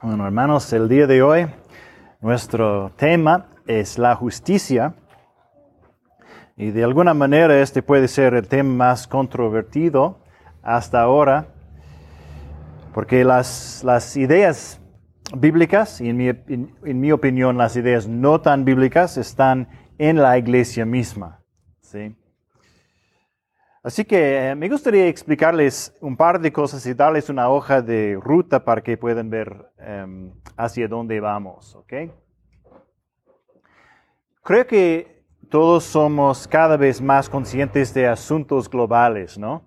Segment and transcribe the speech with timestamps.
[0.00, 1.46] Bueno, hermanos, el día de hoy
[2.20, 4.94] nuestro tema es la justicia.
[6.56, 10.20] Y de alguna manera este puede ser el tema más controvertido
[10.62, 11.48] hasta ahora,
[12.94, 14.80] porque las, las ideas
[15.36, 19.66] bíblicas, y en mi, en mi, opinión las ideas no tan bíblicas, están
[19.98, 21.40] en la iglesia misma.
[21.80, 22.14] ¿sí?
[23.82, 28.18] Así que eh, me gustaría explicarles un par de cosas y darles una hoja de
[28.20, 31.92] ruta para que puedan ver um, hacia dónde vamos, ¿ok?
[34.42, 39.64] Creo que todos somos cada vez más conscientes de asuntos globales, ¿no?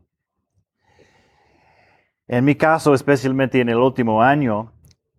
[2.27, 4.73] En mi caso, especialmente en el último año,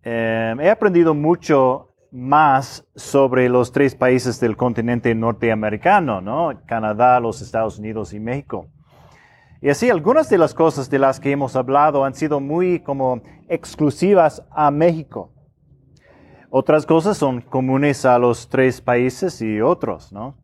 [0.05, 6.61] um, he aprendido mucho más sobre los tres países del continente norteamericano, ¿no?
[6.67, 8.67] Canadá, los Estados Unidos y México.
[9.63, 13.21] Y así algunas de las cosas de las que hemos hablado han sido muy como
[13.47, 15.31] exclusivas a México.
[16.49, 20.43] Otras cosas son comunes a los tres países y otros, ¿no?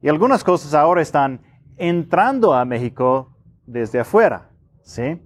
[0.00, 1.42] Y algunas cosas ahora están
[1.76, 4.52] entrando a México desde afuera,
[4.84, 5.20] ¿sí?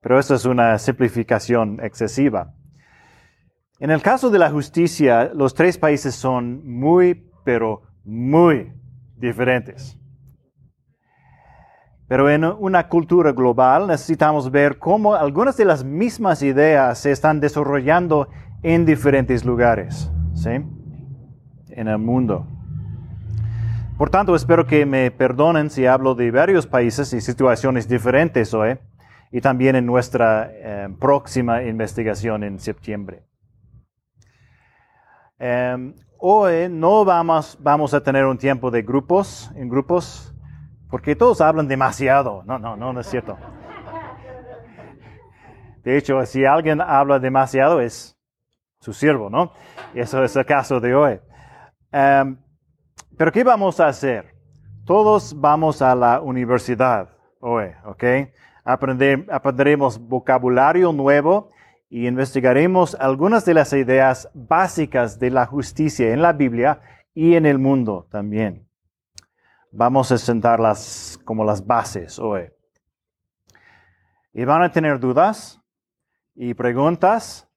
[0.00, 2.54] Pero eso es una simplificación excesiva.
[3.80, 8.72] En el caso de la justicia, los tres países son muy, pero muy
[9.18, 9.98] diferentes.
[12.14, 17.40] Pero en una cultura global necesitamos ver cómo algunas de las mismas ideas se están
[17.40, 18.28] desarrollando
[18.62, 20.50] en diferentes lugares, ¿sí?
[21.70, 22.46] En el mundo.
[23.98, 28.78] Por tanto, espero que me perdonen si hablo de varios países y situaciones diferentes hoy
[29.32, 33.24] y también en nuestra eh, próxima investigación en septiembre.
[35.40, 40.33] Eh, hoy no vamos, vamos a tener un tiempo de grupos, en grupos,
[40.94, 42.44] porque todos hablan demasiado.
[42.46, 43.36] No, no, no, no es cierto.
[45.82, 48.16] De hecho, si alguien habla demasiado es
[48.78, 49.50] su siervo, ¿no?
[49.92, 51.20] Eso es el caso de hoy.
[51.92, 52.36] Um,
[53.18, 54.36] pero ¿qué vamos a hacer?
[54.84, 57.08] Todos vamos a la universidad
[57.40, 58.04] hoy, ¿ok?
[58.64, 61.50] Aprender, aprenderemos vocabulario nuevo
[61.88, 66.82] y investigaremos algunas de las ideas básicas de la justicia en la Biblia
[67.14, 68.68] y en el mundo también.
[69.76, 72.48] Vamos a sentarlas como las bases hoy.
[74.32, 75.60] Y van a tener dudas
[76.36, 77.48] y preguntas,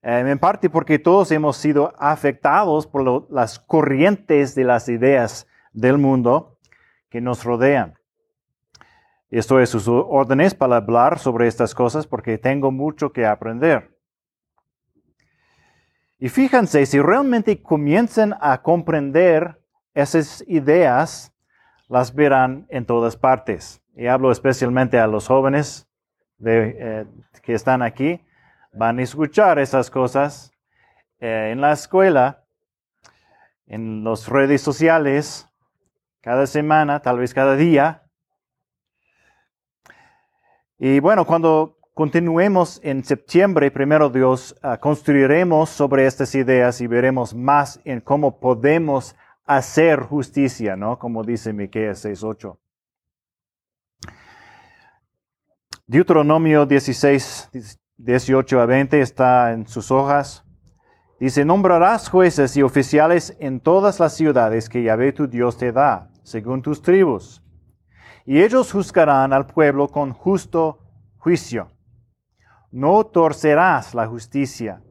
[0.00, 5.98] eh, en parte porque todos hemos sido afectados por las corrientes de las ideas del
[5.98, 6.58] mundo
[7.10, 7.98] que nos rodean.
[9.28, 13.94] Estoy a sus órdenes para hablar sobre estas cosas porque tengo mucho que aprender.
[16.18, 19.62] Y fíjense, si realmente comienzan a comprender
[19.92, 21.34] esas ideas,
[21.88, 23.82] las verán en todas partes.
[23.96, 25.88] Y hablo especialmente a los jóvenes
[26.44, 27.06] eh,
[27.42, 28.24] que están aquí.
[28.72, 30.52] Van a escuchar esas cosas
[31.20, 32.44] eh, en la escuela,
[33.66, 35.48] en las redes sociales,
[36.20, 38.02] cada semana, tal vez cada día.
[40.78, 47.34] Y bueno, cuando continuemos en septiembre, primero Dios, ah, construiremos sobre estas ideas y veremos
[47.34, 49.16] más en cómo podemos
[49.48, 50.98] hacer justicia, ¿no?
[50.98, 52.58] Como dice Miqueas 6.8.
[55.86, 57.50] Deuteronomio 16,
[57.96, 60.44] 18 a 20 está en sus hojas.
[61.18, 66.10] Dice, nombrarás jueces y oficiales en todas las ciudades que Yahvé tu Dios te da,
[66.22, 67.42] según tus tribus.
[68.26, 70.80] Y ellos juzgarán al pueblo con justo
[71.16, 71.72] juicio.
[72.70, 74.82] No torcerás la justicia.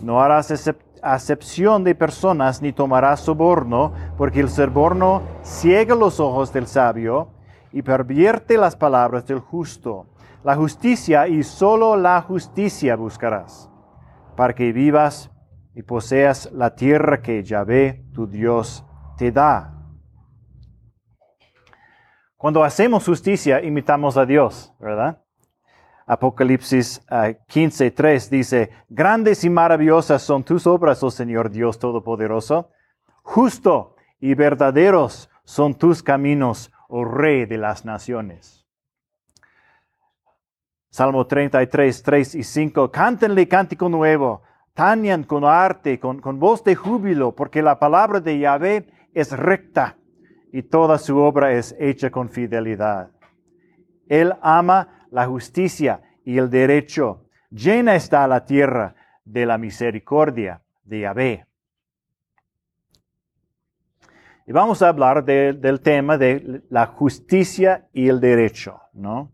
[0.00, 0.50] No harás
[1.04, 7.28] acepción de personas ni tomará soborno, porque el soborno ciega los ojos del sabio
[7.72, 10.06] y pervierte las palabras del justo.
[10.42, 13.70] La justicia y solo la justicia buscarás,
[14.36, 15.30] para que vivas
[15.74, 18.84] y poseas la tierra que Yahvé, tu Dios,
[19.16, 19.72] te da.
[22.36, 25.23] Cuando hacemos justicia, imitamos a Dios, ¿verdad?
[26.06, 32.70] Apocalipsis 15.3 ah, dice, grandes y maravillosas son tus obras, oh Señor Dios Todopoderoso.
[33.22, 38.66] Justo y verdaderos son tus caminos, oh Rey de las naciones.
[40.90, 42.90] Salmo 33, 3 y 5.
[42.90, 44.42] Cántenle cántico nuevo,
[44.74, 49.96] tañan con arte, con, con voz de júbilo, porque la palabra de Yahvé es recta
[50.52, 53.10] y toda su obra es hecha con fidelidad.
[54.06, 57.28] Él ama la justicia y el derecho.
[57.48, 61.46] Llena está la tierra de la misericordia de Yahvé.
[64.44, 69.32] Y vamos a hablar del tema de la justicia y el derecho, ¿no?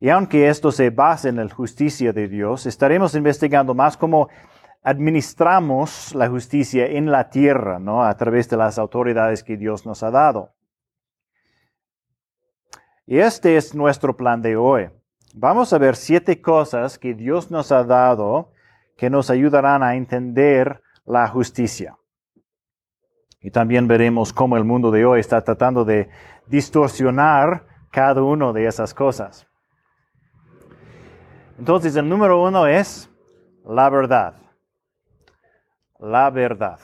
[0.00, 4.28] Y aunque esto se base en la justicia de Dios, estaremos investigando más cómo
[4.82, 8.04] administramos la justicia en la tierra, ¿no?
[8.04, 10.57] A través de las autoridades que Dios nos ha dado.
[13.10, 14.90] Y este es nuestro plan de hoy.
[15.32, 18.52] Vamos a ver siete cosas que Dios nos ha dado
[18.98, 21.96] que nos ayudarán a entender la justicia.
[23.40, 26.10] Y también veremos cómo el mundo de hoy está tratando de
[26.48, 29.48] distorsionar cada una de esas cosas.
[31.58, 33.10] Entonces, el número uno es
[33.64, 34.34] la verdad.
[35.98, 36.78] La verdad.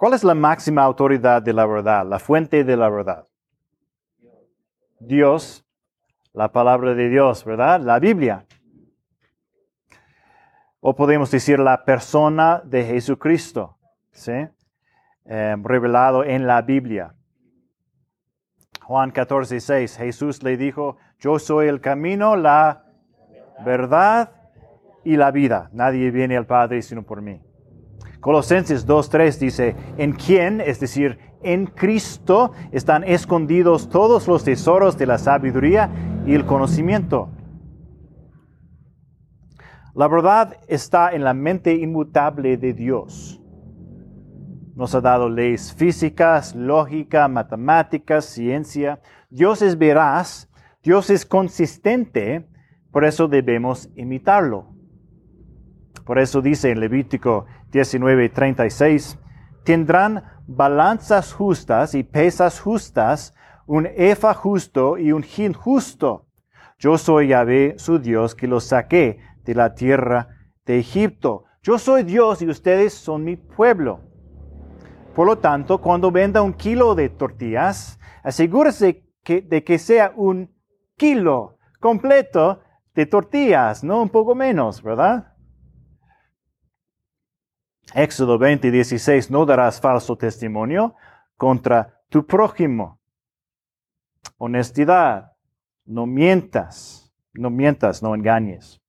[0.00, 3.26] ¿Cuál es la máxima autoridad de la verdad, la fuente de la verdad?
[4.98, 5.66] Dios,
[6.32, 7.82] la palabra de Dios, ¿verdad?
[7.82, 8.46] La Biblia.
[10.80, 13.76] O podemos decir la persona de Jesucristo,
[14.10, 14.48] ¿sí?
[15.26, 17.14] Eh, revelado en la Biblia.
[18.82, 22.86] Juan 14, 6, Jesús le dijo, yo soy el camino, la
[23.66, 24.32] verdad
[25.04, 25.68] y la vida.
[25.74, 27.42] Nadie viene al Padre sino por mí.
[28.20, 35.06] Colosenses 2.3 dice, en quien, es decir, en Cristo, están escondidos todos los tesoros de
[35.06, 35.90] la sabiduría
[36.26, 37.30] y el conocimiento.
[39.94, 43.40] La verdad está en la mente inmutable de Dios.
[44.74, 49.00] Nos ha dado leyes físicas, lógica, matemáticas, ciencia.
[49.30, 50.50] Dios es veraz,
[50.82, 52.48] Dios es consistente,
[52.90, 54.69] por eso debemos imitarlo.
[56.04, 59.18] Por eso dice en Levítico 19:36,
[59.64, 63.34] tendrán balanzas justas y pesas justas,
[63.66, 66.26] un efa justo y un hin justo.
[66.78, 70.28] Yo soy Yahvé, su Dios, que los saqué de la tierra
[70.66, 71.44] de Egipto.
[71.62, 74.00] Yo soy Dios y ustedes son mi pueblo.
[75.14, 80.50] Por lo tanto, cuando venda un kilo de tortillas, asegúrese de que sea un
[80.96, 82.60] kilo completo
[82.94, 85.29] de tortillas, no un poco menos, ¿verdad?
[87.94, 90.94] Éxodo 20, 16, no darás falso testimonio
[91.36, 93.00] contra tu prójimo.
[94.38, 95.32] Honestidad,
[95.84, 98.80] no mientas, no mientas, no engañes.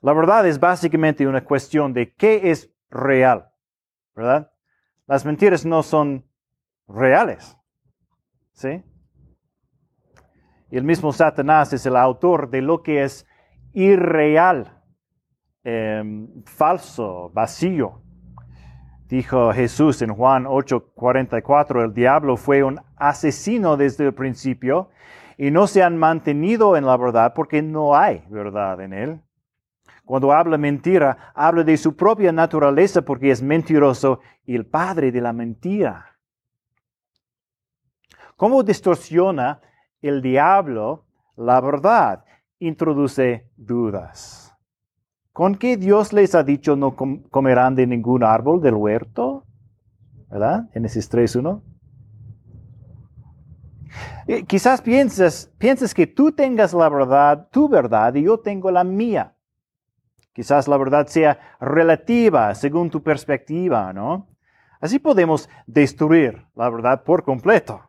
[0.00, 3.50] La verdad es básicamente una cuestión de qué es real,
[4.16, 4.50] ¿verdad?
[5.06, 6.26] Las mentiras no son
[6.88, 7.56] reales,
[8.52, 8.82] ¿sí?
[10.70, 13.26] Y el mismo Satanás es el autor de lo que es
[13.74, 14.81] irreal.
[15.64, 18.02] Em, falso, vacío.
[19.08, 24.90] Dijo Jesús en Juan 8:44, el diablo fue un asesino desde el principio
[25.38, 29.20] y no se han mantenido en la verdad porque no hay verdad en él.
[30.04, 35.20] Cuando habla mentira, habla de su propia naturaleza porque es mentiroso y el padre de
[35.20, 36.18] la mentira.
[38.36, 39.60] ¿Cómo distorsiona
[40.00, 41.04] el diablo
[41.36, 42.24] la verdad?
[42.58, 44.51] Introduce dudas.
[45.32, 49.46] ¿Con qué Dios les ha dicho no comerán de ningún árbol del huerto?
[50.30, 50.68] ¿Verdad?
[50.74, 51.62] Ese 3.1.
[54.26, 58.84] Eh, quizás pienses, pienses que tú tengas la verdad, tu verdad, y yo tengo la
[58.84, 59.34] mía.
[60.34, 64.28] Quizás la verdad sea relativa según tu perspectiva, ¿no?
[64.80, 67.80] Así podemos destruir la verdad por completo.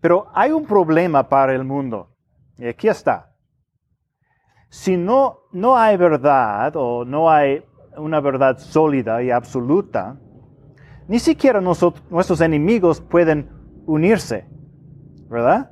[0.00, 2.14] Pero hay un problema para el mundo.
[2.58, 3.33] Y aquí está
[4.74, 7.64] si no, no hay verdad o no hay
[7.96, 10.18] una verdad sólida y absoluta,
[11.06, 13.48] ni siquiera nuestros enemigos pueden
[13.86, 14.48] unirse,
[15.28, 15.70] ¿verdad?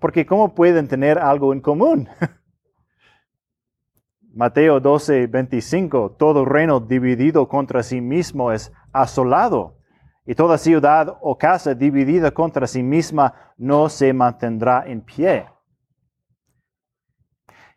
[0.00, 2.08] Porque ¿cómo pueden tener algo en común?
[4.34, 9.76] Mateo 12, 25, todo reino dividido contra sí mismo es asolado,
[10.26, 15.46] y toda ciudad o casa dividida contra sí misma no se mantendrá en pie.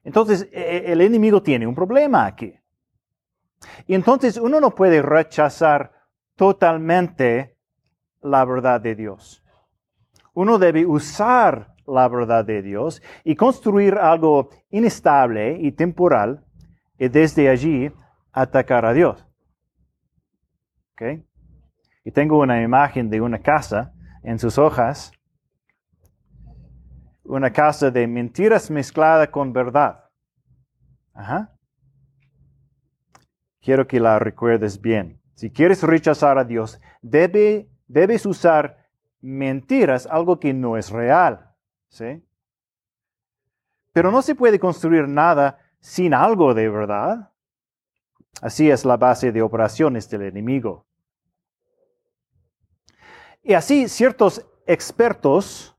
[0.04, 2.54] Entonces, e, e, el enemigo tiene un problema aquí.
[3.88, 5.94] Y entonces uno no puede rechazar
[6.36, 7.58] totalmente
[8.22, 9.44] la verdad de Dios.
[10.34, 16.44] Uno debe usar la verdad de Dios y construir algo inestable y temporal
[16.98, 17.92] y desde allí
[18.32, 19.26] atacar a Dios.
[20.94, 21.24] ¿Okay?
[22.04, 23.94] Y tengo una imagen de una casa
[24.24, 25.12] en sus hojas
[27.24, 30.10] una casa de mentiras mezclada con verdad.
[31.14, 31.56] Ajá.
[33.62, 35.22] Quiero que la recuerdes bien.
[35.36, 38.90] Si quieres rechazar a Dios, debe, debes usar
[39.22, 41.54] mentiras, algo que no es real.
[41.90, 42.24] ¿sí?
[43.94, 47.32] Pero no se puede construir nada sin algo de verdad.
[48.42, 50.86] Así es la base de operaciones del enemigo.
[53.44, 55.73] Y así ciertos expertos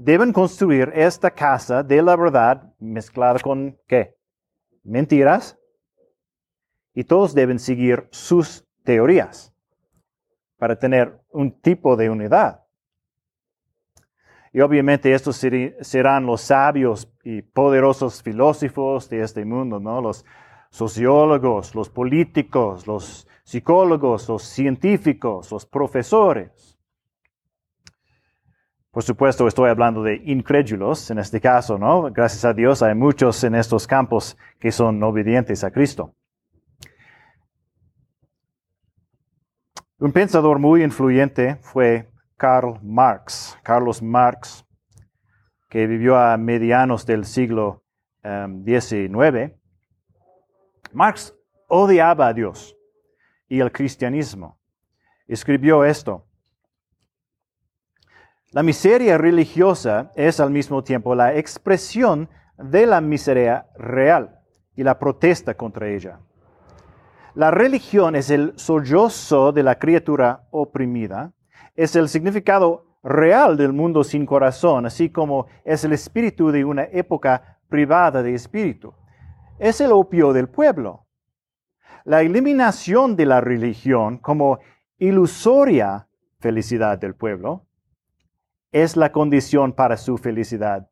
[0.00, 4.16] deben construir esta casa de la verdad mezclada con qué?
[4.82, 5.58] Mentiras.
[6.94, 9.54] Y todos deben seguir sus teorías
[10.58, 12.64] para tener un tipo de unidad.
[14.52, 15.36] Y obviamente estos
[15.82, 20.00] serán los sabios y poderosos filósofos de este mundo, ¿no?
[20.00, 20.24] Los
[20.70, 26.79] sociólogos, los políticos, los psicólogos, los científicos, los profesores.
[28.92, 32.10] Por supuesto, estoy hablando de incrédulos en este caso, ¿no?
[32.10, 36.16] Gracias a Dios hay muchos en estos campos que son obedientes a Cristo.
[39.98, 44.66] Un pensador muy influyente fue Karl Marx, Carlos Marx,
[45.68, 47.84] que vivió a medianos del siglo
[48.22, 49.12] XIX.
[49.12, 49.52] Em,
[50.92, 51.32] Marx
[51.68, 52.76] odiaba a Dios
[53.46, 54.58] y el cristianismo.
[55.28, 56.26] Escribió esto.
[58.52, 62.28] La miseria religiosa es al mismo tiempo la expresión
[62.58, 64.40] de la miseria real
[64.74, 66.18] y la protesta contra ella.
[67.36, 71.32] La religión es el sollozo de la criatura oprimida,
[71.76, 76.88] es el significado real del mundo sin corazón, así como es el espíritu de una
[76.90, 78.92] época privada de espíritu.
[79.60, 81.06] Es el opio del pueblo.
[82.02, 84.58] La eliminación de la religión como
[84.98, 86.08] ilusoria
[86.40, 87.68] felicidad del pueblo
[88.72, 90.88] es la condición para su felicidad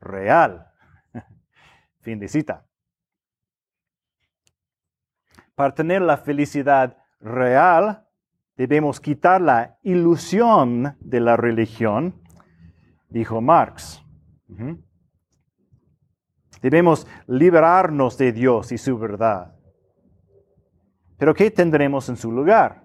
[0.00, 0.70] real.
[2.00, 2.66] fin de cita.
[5.54, 8.06] Para tener la felicidad real,
[8.56, 12.22] debemos quitar la ilusión de la religión,
[13.08, 14.02] dijo Marx.
[16.60, 19.54] Debemos liberarnos de Dios y su verdad.
[21.16, 22.84] Pero ¿qué tendremos en su lugar?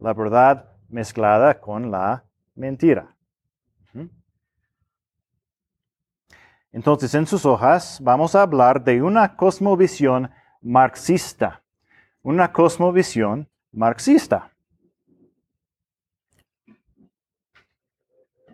[0.00, 2.25] La verdad mezclada con la
[2.56, 3.14] mentira.
[6.72, 11.62] Entonces, en sus hojas vamos a hablar de una cosmovisión marxista.
[12.22, 14.52] Una cosmovisión marxista.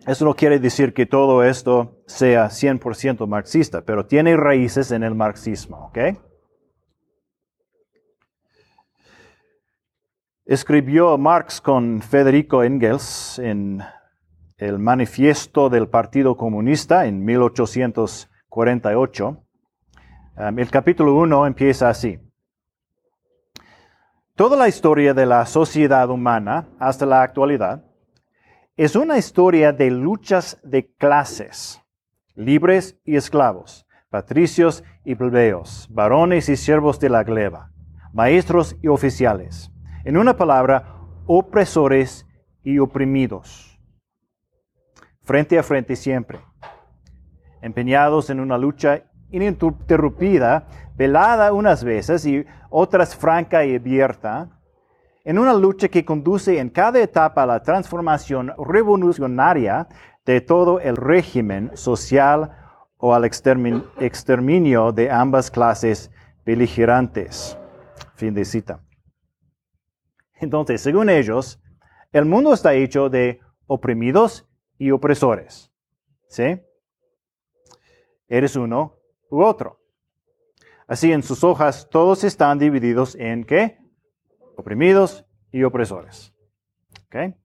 [0.05, 5.15] Eso no quiere decir que todo esto sea 100% marxista, pero tiene raíces en el
[5.15, 5.97] marxismo, ¿ok?
[10.45, 13.81] Escribió Marx con Federico Engels en
[14.57, 19.41] el Manifiesto del Partido Comunista en 1848.
[20.35, 22.19] Um, el capítulo 1 empieza así.
[24.35, 27.85] Toda la historia de la sociedad humana hasta la actualidad
[28.75, 31.81] es una historia de luchas de clases,
[32.35, 37.71] libres y esclavos, patricios y plebeos, varones y siervos de la gleba,
[38.11, 39.72] maestros y oficiales.
[40.05, 42.27] En una palabra, opresores
[42.61, 43.79] y oprimidos.
[45.21, 46.41] Frente a frente siempre.
[47.61, 50.67] Empeñados en una lucha ininterrumpida,
[50.97, 54.49] velada unas veces y otras franca y abierta,
[55.23, 59.87] en una lucha que conduce en cada etapa a la transformación revolucionaria
[60.25, 62.51] de todo el régimen social
[62.97, 66.11] o al exterminio de ambas clases
[66.45, 67.57] beligerantes.
[68.15, 68.81] Fin de cita.
[70.39, 71.61] Entonces, según ellos,
[72.11, 74.47] el mundo está hecho de oprimidos
[74.77, 75.71] y opresores.
[76.27, 76.61] ¿Sí?
[78.27, 78.97] Eres uno
[79.29, 79.79] u otro.
[80.87, 83.79] Así en sus hojas todos están divididos en qué?
[84.57, 86.33] Oprimidos y opresores.
[87.05, 87.35] ¿Ok?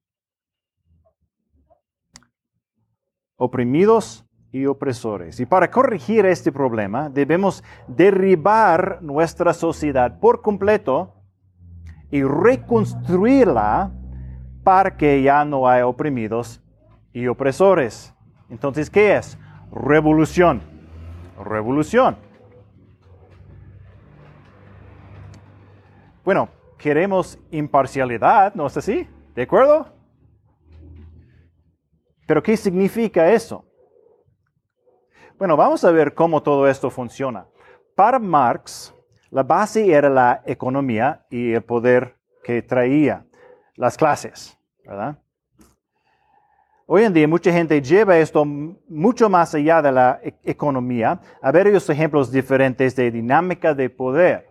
[3.36, 5.38] Oprimidos y opresores.
[5.40, 11.17] Y para corregir este problema debemos derribar nuestra sociedad por completo
[12.10, 13.90] y reconstruirla
[14.64, 16.62] para que ya no haya oprimidos
[17.12, 18.14] y opresores.
[18.48, 19.38] Entonces, ¿qué es?
[19.70, 20.62] Revolución.
[21.42, 22.16] Revolución.
[26.24, 29.08] Bueno, queremos imparcialidad, ¿no es así?
[29.34, 29.86] ¿De acuerdo?
[32.26, 33.64] Pero ¿qué significa eso?
[35.38, 37.46] Bueno, vamos a ver cómo todo esto funciona.
[37.94, 38.94] Para Marx,
[39.30, 43.26] la base era la economía y el poder que traía
[43.76, 45.18] las clases, ¿verdad?
[46.86, 51.52] Hoy en día mucha gente lleva esto mucho más allá de la e-, economía a
[51.52, 54.48] varios ejemplos diferentes de dinámica de poder.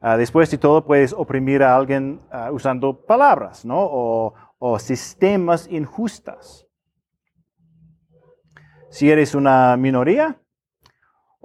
[0.00, 3.78] Ah, después de todo puedes oprimir a alguien ah, usando palabras, ¿no?
[3.80, 6.64] O, o sistemas injustas.
[8.90, 10.40] Si eres una minoría,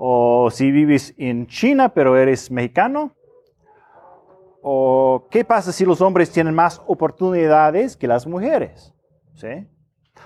[0.02, 3.14] o si vives en China pero eres mexicano,
[4.62, 8.94] ¿O qué pasa si los hombres tienen más oportunidades que las mujeres?
[9.36, 9.68] ¿Sí?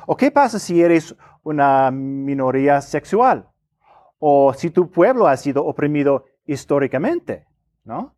[0.07, 3.49] ¿O qué pasa si eres una minoría sexual?
[4.17, 7.45] ¿O si tu pueblo ha sido oprimido históricamente?
[7.83, 8.15] ¿No?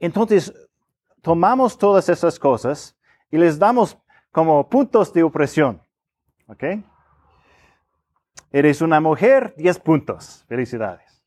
[0.00, 0.52] Entonces,
[1.20, 2.98] tomamos todas esas cosas
[3.30, 3.96] y les damos
[4.32, 5.80] como puntos de opresión.
[6.48, 6.64] ¿Ok?
[8.50, 10.44] Eres una mujer, 10 puntos.
[10.48, 11.24] Felicidades.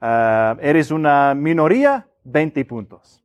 [0.00, 3.24] Ah, eres una minoría, 20 puntos.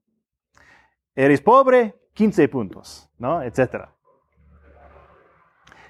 [1.15, 3.41] Eres pobre, 15 puntos, ¿no?
[3.41, 3.93] Etcétera.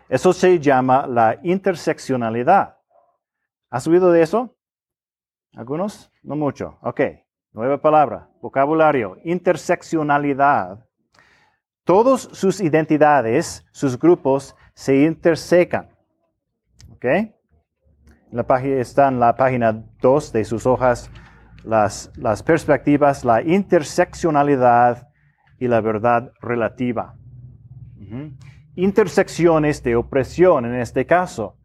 [0.10, 2.78] Eso se llama la interseccionalidad.
[3.70, 4.58] ¿Has oído de eso?
[5.56, 6.12] ¿Algunos?
[6.22, 6.78] No mucho.
[6.82, 7.02] Ok.
[7.54, 8.30] Nueva palabra.
[8.42, 9.18] Vocabulario.
[9.24, 10.86] Interseccionalidad.
[11.86, 15.90] Todos sus identidades, sus grupos, se intersecan.
[17.02, 17.34] ¿Ok?
[18.32, 21.10] La página, está en la página 2 de sus hojas
[21.64, 25.10] las, las perspectivas, la interseccionalidad
[25.58, 27.16] y la verdad relativa.
[28.76, 31.58] Intersecciones de opresión en este caso.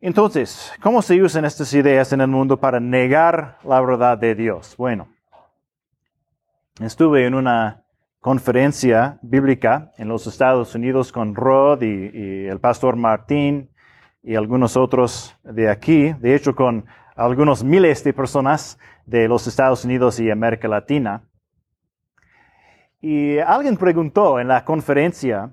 [0.00, 4.76] Entonces, ¿cómo se usan estas ideas en el mundo para negar la verdad de Dios?
[4.76, 5.08] Bueno,
[6.80, 7.85] estuve en una
[8.20, 13.70] conferencia bíblica en los Estados Unidos con Rod y, el pastor Martín
[14.22, 19.84] y algunos otros de aquí, de hecho con algunos miles de personas de los Estados
[19.84, 21.22] Unidos y América Latina.
[23.00, 25.52] Y alguien preguntó en la conferencia,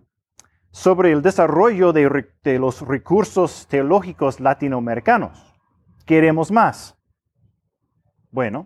[0.73, 5.55] sobre el desarrollo de, los recursos teológicos latinoamericanos.
[6.03, 6.97] Queremos más.
[8.31, 8.65] Bueno,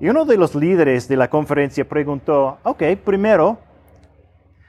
[0.00, 3.58] y uno de los líderes de la conferencia preguntó, ok, primero,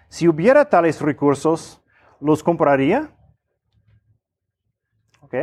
[0.09, 1.81] si hubiera tales recursos,
[2.19, 3.09] ¿los compraría?
[5.21, 5.35] Ok,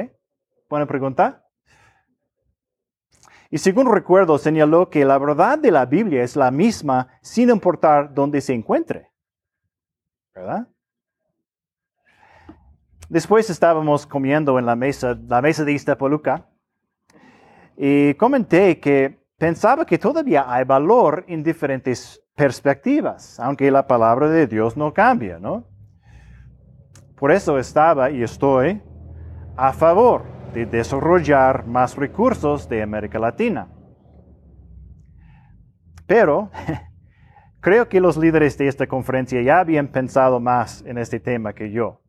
[0.69, 1.43] buena pregunta.
[3.51, 8.13] Y según recuerdo, señaló que la verdad de la Biblia es la misma sin importar
[8.13, 9.11] dónde se encuentre.
[10.35, 10.69] ¿verdad?
[13.09, 16.47] Después estábamos comiendo en la mesa, la mesa de Iztapaluca,
[17.75, 24.47] y comenté que pensaba que todavía hay valor en diferentes perspectivas, aunque la palabra de
[24.47, 25.65] Dios no cambia, ¿no?
[27.17, 28.83] Por eso estaba y estoy
[29.57, 33.69] a favor de desarrollar más recursos de América Latina.
[36.07, 36.51] Pero
[37.61, 41.73] Creo que los líderes de esta conferencia ya habían pensado más en este tema que
[41.73, 42.01] yo.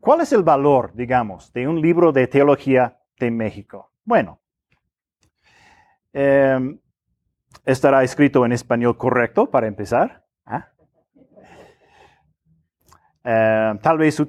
[0.00, 3.90] ¿Cuál es el valor, digamos, de un libro de teología de México?
[4.04, 4.40] Bueno,
[6.12, 6.78] em,
[7.64, 10.24] estará escrito en español correcto para empezar.
[10.46, 10.68] ¿ah?
[13.24, 14.20] Em, tal vez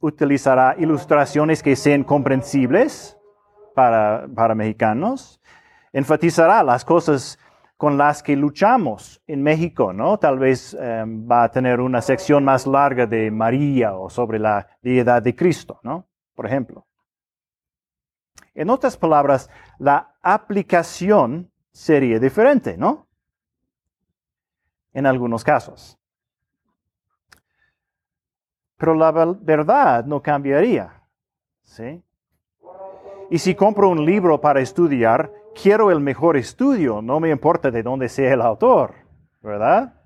[0.00, 3.18] utilizará ilustraciones que sean comprensibles
[3.74, 5.40] para, para mexicanos
[5.92, 7.38] enfatizará las cosas
[7.76, 10.18] con las que luchamos en México, ¿no?
[10.18, 14.66] Tal vez em, va a tener una sección más larga de María o sobre la
[14.80, 16.06] deidad de Cristo, ¿no?
[16.34, 16.86] Por ejemplo.
[18.54, 23.06] En otras palabras, la aplicación sería diferente, ¿no?
[24.92, 25.98] En algunos casos.
[28.76, 31.02] Pero la verdad no cambiaría,
[31.62, 32.02] ¿sí?
[33.30, 37.82] Y si compro un libro para estudiar, quiero el mejor estudio, no me importa de
[37.82, 38.94] dónde sea el autor,
[39.40, 40.01] ¿verdad?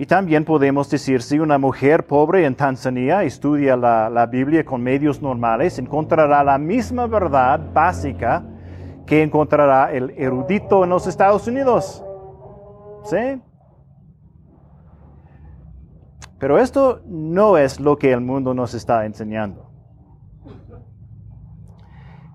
[0.00, 5.20] Y también podemos decir, si una mujer pobre en Tanzania estudia la, Biblia con medios
[5.20, 8.42] normales, encontrará la misma verdad básica
[9.04, 12.02] que encontrará el erudito en los Estados Unidos.
[13.04, 13.42] ¿Sí?
[16.38, 19.70] Pero esto no es lo que el mundo nos está enseñando.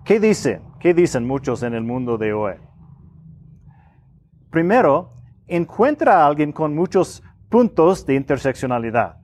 [0.03, 0.61] ¿Qué dicen?
[0.79, 2.53] ¿Qué dicen muchos en el mundo de hoy?
[4.51, 5.13] Primero,
[5.47, 7.23] encuentra a alguien con muchos
[7.55, 9.15] puntos de interseccionalidad.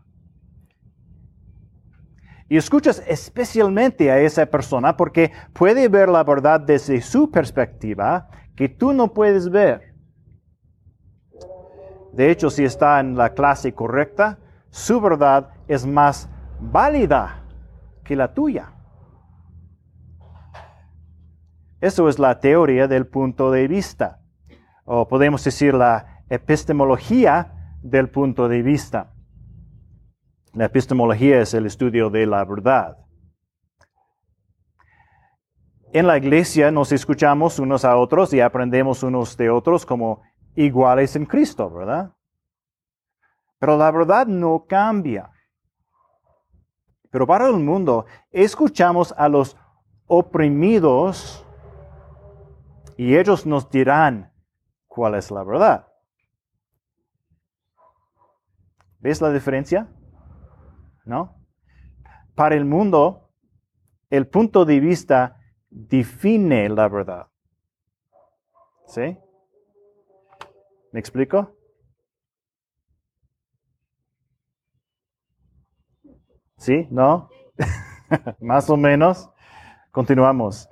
[2.48, 8.70] Y escuchas especialmente a esa persona porque puede ver la verdad desde su perspectiva que
[8.70, 9.96] tú no puedes ver.
[12.14, 14.40] De hecho, si está en la clase correcta,
[14.70, 16.30] su verdad es más
[16.62, 17.44] válida
[18.06, 18.72] que la tuya.
[21.82, 24.22] Eso es la teoría del punto de vista,
[24.86, 29.14] o podemos decir la epistemología del punto de vista.
[30.54, 32.98] La epistemología es el estudio de la verdad.
[35.94, 40.22] En la iglesia nos escuchamos unos a otros y aprendemos unos de otros como
[40.56, 42.14] iguales en Cristo, ¿verdad?
[43.60, 45.32] Pero la verdad no cambia.
[47.10, 49.58] Pero para el mundo, escuchamos a los
[50.08, 51.46] oprimidos
[52.96, 54.34] y ellos nos dirán
[54.88, 55.91] cuál es la verdad.
[59.02, 59.90] ¿Ves la diferencia?
[61.06, 61.36] ¿No?
[62.36, 63.32] Para el mundo,
[64.10, 65.38] el punto de vista
[65.70, 67.28] define la verdad.
[68.88, 69.18] ¿Sí?
[70.92, 71.56] ¿Me explico?
[76.58, 76.88] ¿Sí?
[76.92, 77.30] ¿No?
[78.40, 79.32] Más o menos.
[79.92, 80.70] Continuamos.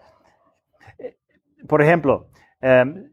[1.67, 2.29] Por ejemplo,
[2.61, 3.09] em,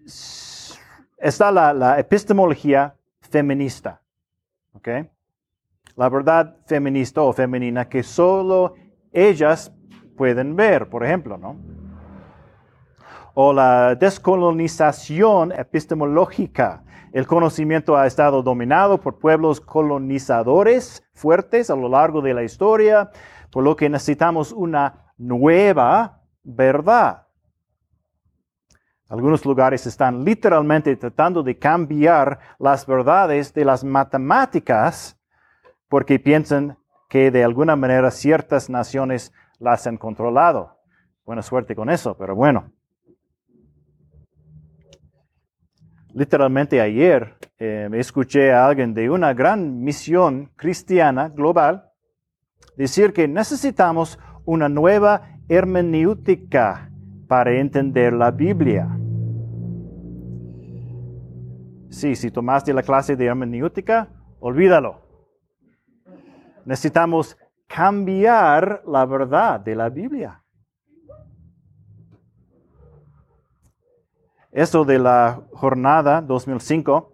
[1.19, 4.03] está la, epistemología feminista.
[5.97, 8.75] La verdad feminista o femenina que solo
[9.13, 9.73] ellas
[10.17, 11.57] pueden ver, por ejemplo, ¿no?
[13.35, 16.83] O la descolonización epistemológica.
[17.13, 23.11] El conocimiento ha estado dominado por pueblos colonizadores fuertes a lo largo de la historia,
[23.51, 27.26] por lo que necesitamos una nueva verdad.
[29.09, 35.17] Algunos lugares están literalmente tratando de cambiar las verdades de las matemáticas
[35.89, 36.77] porque piensan
[37.09, 40.77] que de alguna manera ciertas naciones las han controlado.
[41.25, 42.73] Buena suerte con eso, pero bueno.
[46.13, 51.93] Literalmente ayer eh, escuché a alguien de una gran misión cristiana global
[52.77, 56.91] decir que necesitamos una nueva hermenéutica
[57.27, 58.89] para entender la Biblia.
[61.91, 64.09] Sí, si tomaste la clase de hermenéutica,
[64.41, 65.01] olvídalo.
[66.65, 67.37] Necesitamos
[67.67, 70.43] cambiar la verdad de la Biblia.
[74.53, 77.13] Eso de la jornada 2005.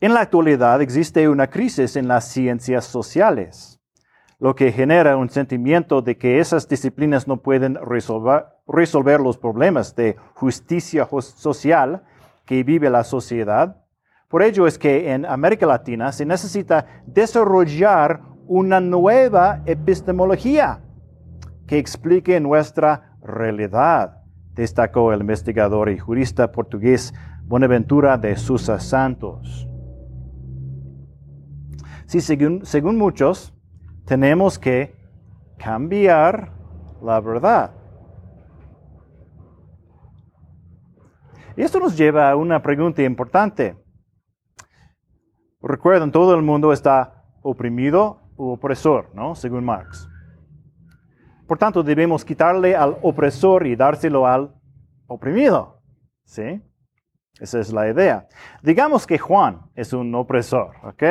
[0.00, 3.73] En la actualidad existe una crisis en las ciencias sociales,
[4.44, 9.96] lo que genera un sentimiento de que esas disciplinas no pueden resolver, resolver los problemas
[9.96, 12.02] de justicia social
[12.44, 13.78] que vive la sociedad.
[14.28, 20.82] Por ello es que en América Latina se necesita desarrollar una nueva epistemología
[21.66, 29.66] que explique nuestra realidad, destacó el investigador y jurista portugués Bonaventura de Sousa Santos.
[32.04, 33.53] Sí, según, según muchos,
[34.04, 34.94] tenemos que
[35.58, 36.52] cambiar
[37.02, 37.72] la verdad.
[41.56, 43.76] Y esto nos lleva a una pregunta importante.
[45.62, 49.34] Recuerden, todo el mundo está oprimido u opresor, ¿no?
[49.34, 50.08] Según Marx.
[51.46, 54.54] Por tanto, debemos quitarle al opresor y dárselo al
[55.06, 55.80] oprimido.
[56.24, 56.62] ¿Sí?
[57.38, 58.26] Esa es la idea.
[58.62, 61.02] Digamos que Juan es un opresor, ¿ok?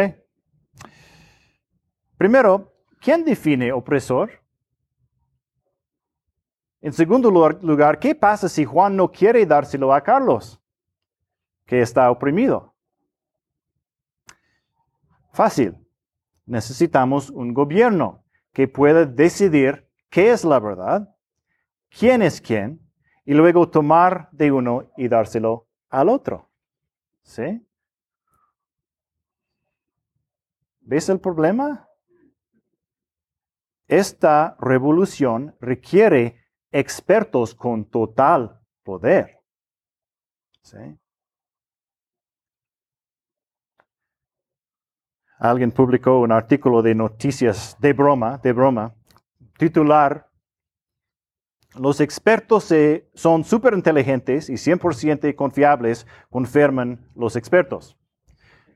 [2.17, 2.72] Primero,
[3.03, 4.31] ¿quién define opresor?
[6.81, 10.59] En segundo lugar, ¿qué pasa si Juan no quiere dárselo a Carlos,
[11.65, 12.73] que está oprimido?
[15.31, 15.75] Fácil
[16.45, 21.15] necesitamos un gobierno que pueda decidir qué es la verdad,
[21.89, 22.79] quién es quién,
[23.25, 26.49] y luego tomar de uno y dárselo al otro.
[27.23, 27.65] ¿Sí?
[30.81, 31.87] ¿Ves el problema?
[33.87, 36.37] Esta revolución requiere
[36.71, 39.39] expertos con total poder.
[45.39, 48.95] Alguien publicó un artículo de noticias de broma, de broma,
[49.57, 50.29] titular,
[51.75, 52.71] los expertos
[53.15, 57.97] son súper inteligentes y 100% confiables, confirman los expertos.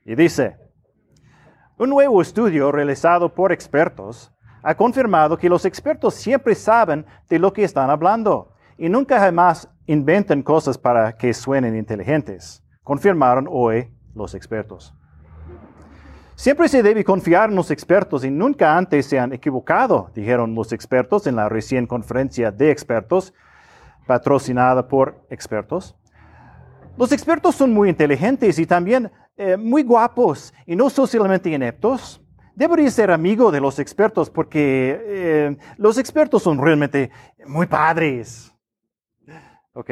[0.04, 0.56] Y dice,
[1.78, 7.52] un nuevo estudio realizado por expertos ha confirmado que los expertos siempre saben de lo
[7.52, 14.34] que están hablando y nunca jamás inventan cosas para que suenen inteligentes, confirmaron hoy los
[14.34, 14.94] expertos.
[16.34, 20.72] Siempre se debe confiar en los expertos y nunca antes se han equivocado, dijeron los
[20.72, 23.34] expertos en la recién conferencia de expertos,
[24.06, 25.96] patrocinada por expertos.
[26.96, 32.20] Los expertos son muy inteligentes y también eh, muy guapos y no socialmente ineptos.
[32.58, 37.08] Debería ser amigo de los expertos porque eh, los expertos son realmente
[37.46, 38.52] muy padres.
[39.74, 39.90] ¿Ok?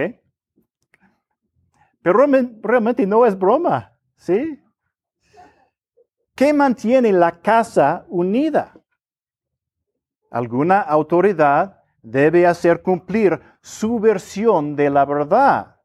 [2.03, 2.27] Pero
[2.63, 4.61] realmente no es broma, ¿sí?
[6.35, 8.77] ¿Qué mantiene la casa unida?
[10.29, 15.77] Alguna autoridad debe hacer cumplir su versión de la verdad,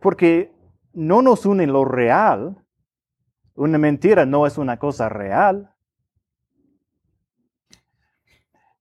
[0.00, 0.54] porque
[0.94, 2.64] no nos une lo real,
[3.56, 5.73] Una mentira no es una cosa real.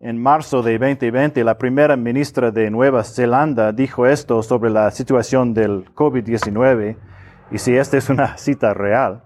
[0.05, 5.53] En marzo de 2020, la primera ministra de Nueva Zelanda dijo esto sobre la situación
[5.53, 6.97] del COVID-19,
[7.51, 9.23] y si esta es una cita real,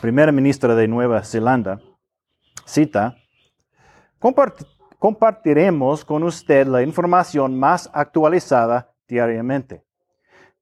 [0.00, 1.78] primera ministra de Nueva Zelanda,
[2.64, 3.18] cita,
[4.98, 9.84] compartiremos con usted la información más actualizada diariamente.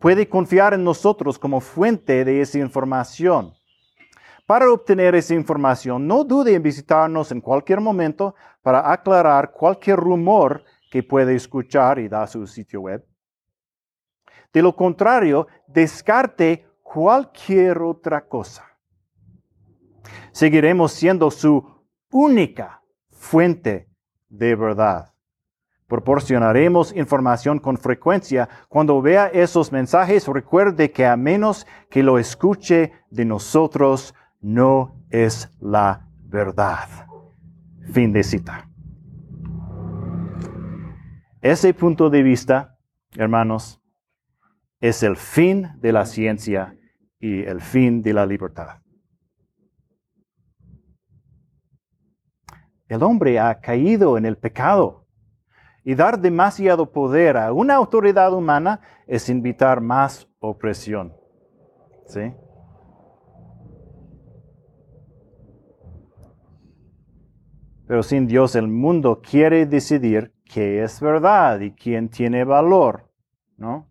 [0.00, 3.54] Puede confiar en nosotros como fuente de esa información.
[4.46, 10.64] Para obtener esa información, no dude en visitarnos en cualquier momento para aclarar cualquier rumor
[10.90, 13.06] que puede escuchar y da su sitio web.
[14.52, 18.64] De lo contrario, descarte cualquier otra cosa.
[20.30, 21.64] Seguiremos siendo su
[22.10, 23.88] única fuente
[24.28, 25.14] de verdad.
[25.86, 28.48] Proporcionaremos información con frecuencia.
[28.68, 35.50] Cuando vea esos mensajes, recuerde que a menos que lo escuche de nosotros, no es
[35.58, 36.86] la verdad.
[37.92, 38.68] Fin de cita.
[41.40, 42.78] Ese punto de vista,
[43.16, 43.80] hermanos,
[44.80, 46.76] es el fin de la ciencia
[47.18, 48.82] y el fin de la libertad.
[52.86, 55.06] El hombre ha caído en el pecado
[55.84, 61.14] y dar demasiado poder a una autoridad humana es invitar más opresión.
[62.06, 62.34] ¿Sí?
[67.86, 73.10] Pero sin Dios el mundo quiere decidir qué es verdad y quién tiene valor,
[73.56, 73.90] ¿no?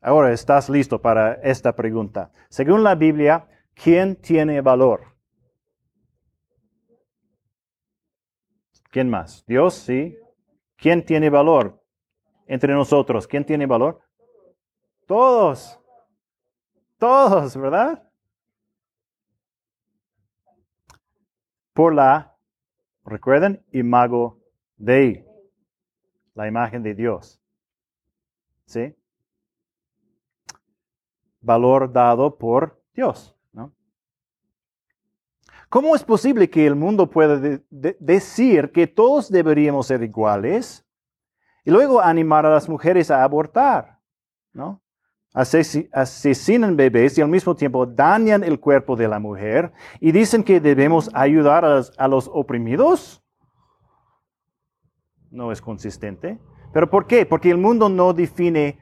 [0.00, 2.32] Ahora estás listo para esta pregunta.
[2.48, 5.10] Según la Biblia, ¿quién tiene valor?
[8.90, 9.44] ¿Quién más?
[9.46, 10.16] Dios, sí.
[10.76, 11.82] ¿Quién tiene valor
[12.46, 13.26] entre nosotros?
[13.26, 14.00] ¿Quién tiene valor?
[15.06, 15.78] Todos.
[16.98, 18.02] Todos, ¿verdad?
[21.72, 22.29] Por la,
[23.10, 24.38] recuerden, imago
[24.76, 25.26] de
[26.34, 27.40] la imagen de Dios.
[28.64, 28.94] ¿Sí?
[31.40, 33.36] Valor dado por Dios.
[33.52, 33.74] ¿no?
[35.68, 40.86] ¿Cómo es posible que el mundo pueda decir que todos deberíamos ser iguales
[41.64, 43.98] y luego animar a las mujeres a abortar?
[44.52, 44.80] ¿no?
[45.32, 50.60] Asesinan bebés y al mismo tiempo dañan el cuerpo de la mujer y dicen que
[50.60, 53.22] debemos ayudar a los, oprimidos.
[55.30, 56.38] No es consistente.
[56.72, 57.26] ¿Pero por qué?
[57.26, 58.78] Porque el mundo no define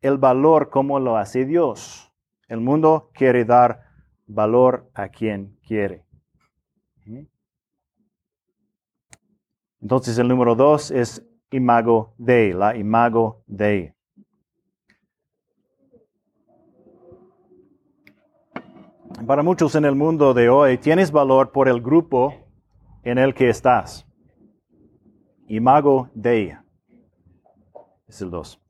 [0.00, 2.12] el valor como lo hace Dios.
[2.48, 3.84] El mundo quiere dar
[4.26, 6.04] valor a quien quiere.
[9.80, 13.93] Entonces el número dos es imago de, la imago de.
[19.22, 22.34] Para muchos en el mundo de hoy, tienes valor por el grupo
[23.04, 24.06] en el que estás.
[25.46, 26.58] Imago de
[28.06, 28.60] es el dos.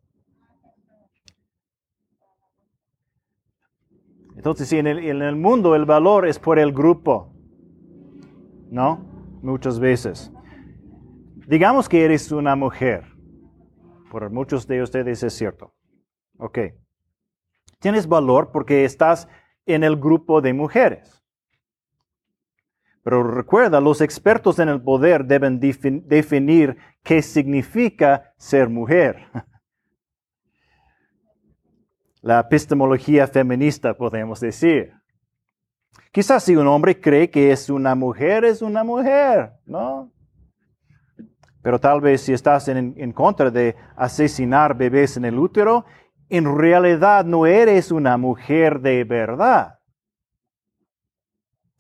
[4.37, 7.33] Entonces, en el, en el mundo el valor es por el grupo,
[8.71, 9.05] ¿no?
[9.43, 10.31] Muchas veces.
[11.49, 13.05] Digamos que eres una mujer.
[14.11, 15.75] Por muchos de ustedes es cierto.
[16.39, 16.59] Ok.
[17.81, 19.27] Tienes valor porque estás
[19.66, 21.24] en el grupo de mujeres.
[23.03, 29.27] Pero recuerda, los expertos en el poder deben definir qué significa ser mujer.
[32.22, 34.94] la epistemología feminista, podemos decir.
[36.11, 40.11] Quizás si un hombre cree que es una mujer, es una mujer, ¿no?
[41.61, 45.85] Pero tal vez si estás en, en, contra de asesinar bebés en el útero,
[46.29, 49.79] en realidad no eres una mujer de verdad.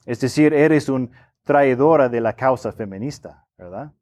[0.04, 1.10] Es decir, eres un
[1.44, 3.92] traidora de la causa feminista, ¿verdad?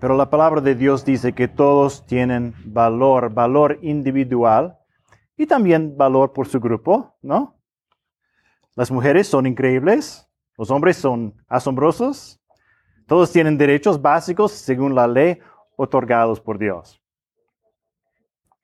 [0.00, 4.78] Pero la palabra de Dios dice que todos tienen valor, valor individual
[5.36, 7.60] y también valor por su grupo, ¿no?
[8.74, 12.39] Las mujeres son increíbles, los hombres son asombrosos,
[13.10, 15.40] todos tienen derechos básicos según la ley
[15.74, 17.02] otorgados por Dios.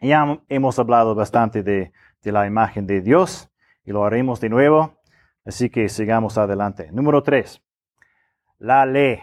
[0.01, 3.51] Ya hemos hablado bastante de, de la imagen de Dios
[3.85, 5.01] y lo haremos de nuevo,
[5.45, 6.93] así que sigamos adelante.
[6.93, 7.61] Número tres,
[8.59, 9.19] la ley,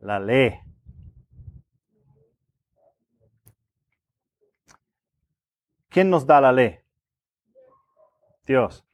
[0.00, 0.58] la ley.
[5.90, 6.80] ¿Quién nos da la ley?
[8.44, 8.84] Dios.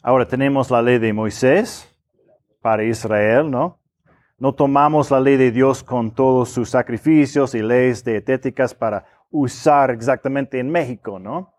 [0.00, 1.92] Ahora tenemos la ley de Moisés
[2.66, 3.78] para Israel, ¿no?
[4.38, 9.92] no tomamos la ley de Dios con todos sus sacrificios y leyes dietéticas para usar
[9.92, 11.54] exactamente en México, ¿no?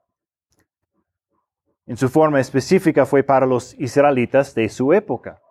[1.85, 5.41] En su forma específica fue para los israelitas de su época.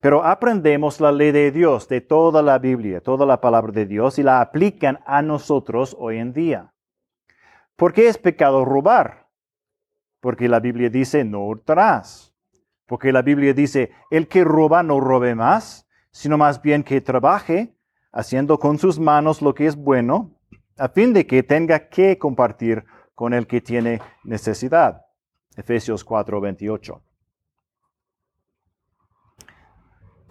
[0.00, 4.18] Pero aprendemos la ley de Dios, de toda la Biblia, toda la palabra de Dios,
[4.18, 6.74] y la aplican a nosotros hoy en día.
[7.76, 9.28] ¿Por qué es pecado robar?
[10.20, 12.31] Porque la Biblia dice no hurtarás.
[12.92, 17.74] Porque la Biblia dice el que roba no robe más, sino más bien que trabaje,
[18.12, 20.38] haciendo con sus manos lo que es bueno,
[20.76, 25.06] a fin de que tenga que compartir con el que tiene necesidad.
[25.56, 27.00] Efesios 4:28.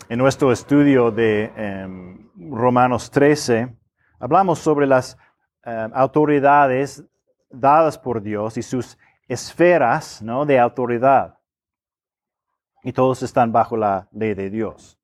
[0.10, 3.76] En nuestro estudio de em, Romanos 13,
[4.20, 5.18] hablamos sobre las
[5.64, 7.04] em, autoridades
[7.50, 10.46] dadas por Dios y sus esferas ¿no?
[10.46, 11.41] de autoridad.
[12.84, 14.98] Y todos están bajo la ley de Dios.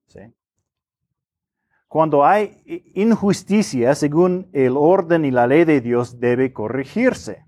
[1.87, 2.61] Cuando hay
[2.95, 7.45] injusticia, según el orden y la ley de Dios, debe corregirse.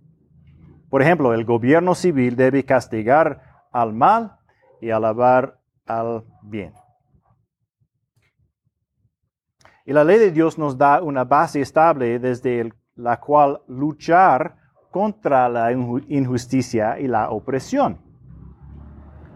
[0.90, 4.38] Por ejemplo, el gobierno civil debe castigar al mal
[4.80, 6.74] y alabar al bien.
[9.86, 14.56] Y la ley de Dios nos da una base estable desde la cual luchar
[14.90, 18.09] contra la injusticia y la opresión.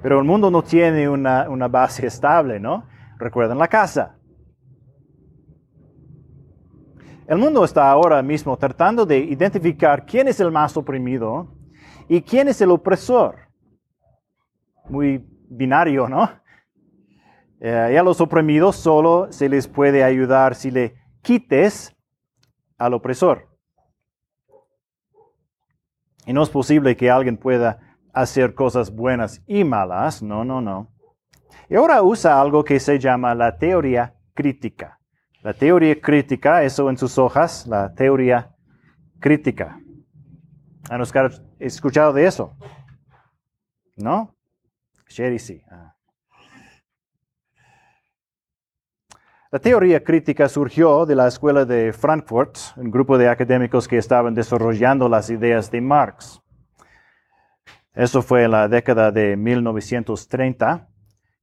[0.04, 2.86] Pero el mundo no tiene una, una base estable, ¿no?
[3.18, 4.18] Recuerden la casa.
[7.26, 11.56] El mundo está ahora mismo tratando de identificar quién es el más oprimido
[12.10, 13.48] y quién es el opresor.
[14.90, 16.30] Muy binario, ¿no?
[17.62, 21.96] Eh, y a los oprimidos solo se les puede ayudar si le quites
[22.78, 23.48] al opresor.
[26.26, 30.22] Y no es posible que alguien pueda hacer cosas buenas y malas.
[30.24, 30.92] No, no, no.
[31.70, 35.00] Y ahora usa algo que se llama la teoría crítica.
[35.42, 38.56] La teoría crítica, eso en sus hojas, la teoría
[39.20, 39.80] crítica.
[40.90, 41.02] ¿Han
[41.60, 42.56] escuchado de eso?
[43.98, 44.36] ¿No?
[45.08, 45.62] Sherry sí.
[45.70, 45.96] Ah.
[49.52, 54.34] La teoría crítica surgió de la escuela de Frankfurt, un grupo de académicos que estaban
[54.34, 56.43] desarrollando las ideas de Marx.
[57.94, 60.90] Eso fue en la década de 1930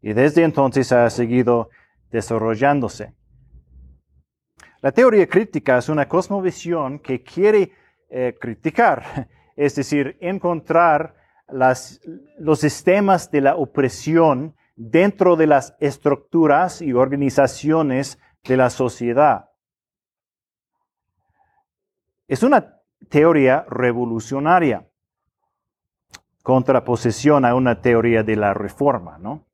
[0.02, 1.70] y desde entonces ha seguido
[2.10, 3.14] desarrollándose.
[4.82, 7.72] La teoría crítica es una cosmovisión que quiere
[8.08, 11.14] eh, criticar, es decir, encontrar
[11.48, 19.50] los sistemas de la opresión dentro de las estructuras y organizaciones de la sociedad.
[22.28, 24.89] Es una teoría revolucionaria,
[26.42, 29.46] contraposición a una teoría de la reforma, ¿no?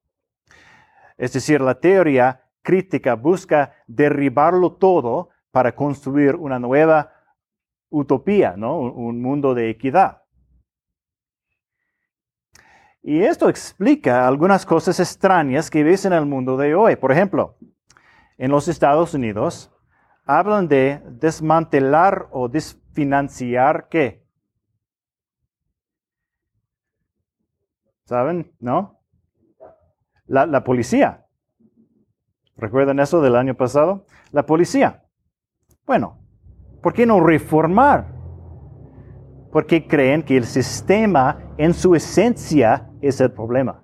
[1.17, 7.13] Es decir, la teoría crítica busca derribarlo todo para construir una nueva
[7.89, 8.79] utopía, ¿no?
[8.79, 10.23] Un mundo de equidad.
[13.03, 16.97] Y esto explica algunas cosas extrañas que ves en el mundo de hoy.
[16.97, 17.57] Por ejemplo,
[18.37, 19.73] en los Estados Unidos
[20.25, 24.26] hablan de desmantelar o desfinanciar qué?
[28.07, 28.53] ¿Saben?
[28.61, 29.01] ¿No?
[30.27, 31.27] La, la policía.
[32.57, 34.07] ¿Recuerdan eso del año pasado?
[34.31, 35.05] La policía.
[35.85, 36.19] Bueno,
[36.83, 38.15] ¿por qué no reformar?
[39.53, 43.83] Porque creen que el sistema en su esencia es el problema.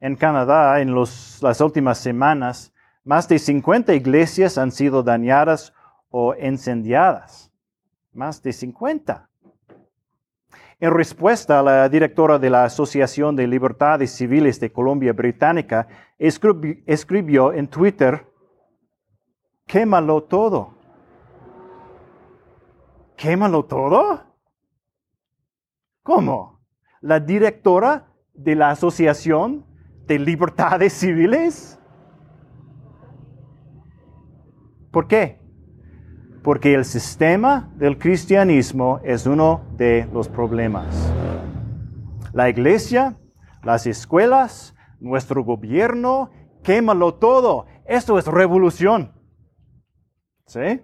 [0.00, 5.72] En Canadá, en las últimas semanas, más de 50 iglesias han sido dañadas
[6.10, 7.50] o incendiadas.
[8.12, 9.30] Más de 50.
[10.82, 15.86] En respuesta, la directora de la Asociación de Libertades Civiles de Colombia Británica
[16.18, 18.26] escribió en Twitter,
[19.64, 20.74] quémalo todo.
[23.16, 24.24] ¿Quémalo todo?
[26.02, 26.58] ¿Cómo?
[27.00, 29.64] ¿La directora de la Asociación
[30.06, 31.78] de Libertades Civiles?
[34.90, 35.41] ¿Por qué?
[36.42, 41.12] Porque el sistema del cristianismo es uno de los problemas.
[42.32, 43.18] La iglesia,
[43.62, 46.30] las escuelas, nuestro gobierno,
[46.64, 47.66] quémalo todo.
[47.86, 49.12] Esto es revolución.
[50.46, 50.82] ¿Sí?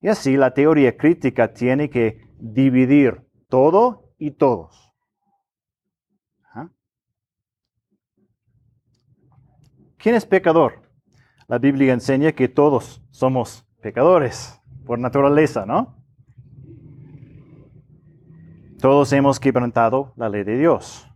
[0.00, 4.92] Y así la teoría crítica tiene que dividir todo y todos.
[10.02, 10.81] ¿Quién es pecador?
[11.48, 15.96] La Biblia enseña que todos somos pecadores por naturaleza, ¿no?
[18.80, 21.08] Todos hemos quebrantado la ley de Dios.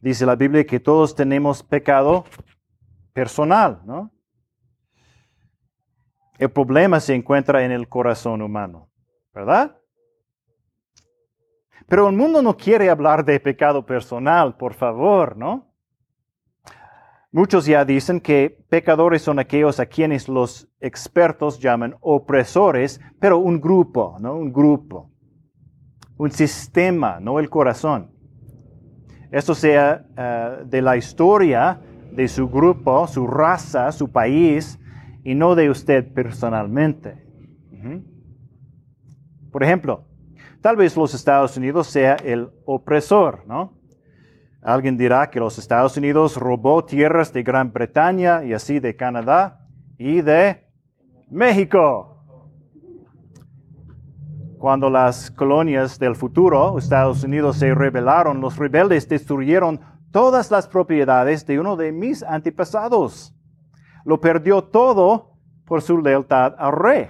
[0.00, 2.24] Dice la Biblia que todos tenemos pecado
[3.12, 4.10] personal, ¿no?
[6.38, 8.90] El problema se encuentra en el corazón humano,
[9.32, 9.78] ¿verdad?
[11.86, 15.73] Pero el mundo no quiere hablar de pecado personal, por favor, ¿no?
[17.34, 23.60] Muchos ya dicen que pecadores son aquellos a quienes los expertos llaman opresores, pero un
[23.60, 24.36] grupo, ¿no?
[24.36, 25.10] Un grupo.
[26.16, 28.12] Un sistema, no el corazón.
[29.32, 31.80] Esto sea eh, de la historia
[32.12, 34.78] de su grupo, su raza, su país,
[35.24, 37.20] y no de usted personalmente.
[39.50, 40.04] Por ejemplo,
[40.60, 43.72] tal vez los Estados Unidos sea el opresor, ¿no?
[44.64, 49.68] Alguien dirá que los Estados Unidos robó tierras de Gran Bretaña y así de Canadá
[49.98, 50.66] y de
[51.30, 52.24] México.
[54.58, 61.44] Cuando las colonias del futuro, Estados Unidos, se rebelaron, los rebeldes destruyeron todas las propiedades
[61.44, 63.34] de uno de mis antepasados.
[64.06, 65.36] Lo perdió todo
[65.66, 67.08] por su lealtad al rey.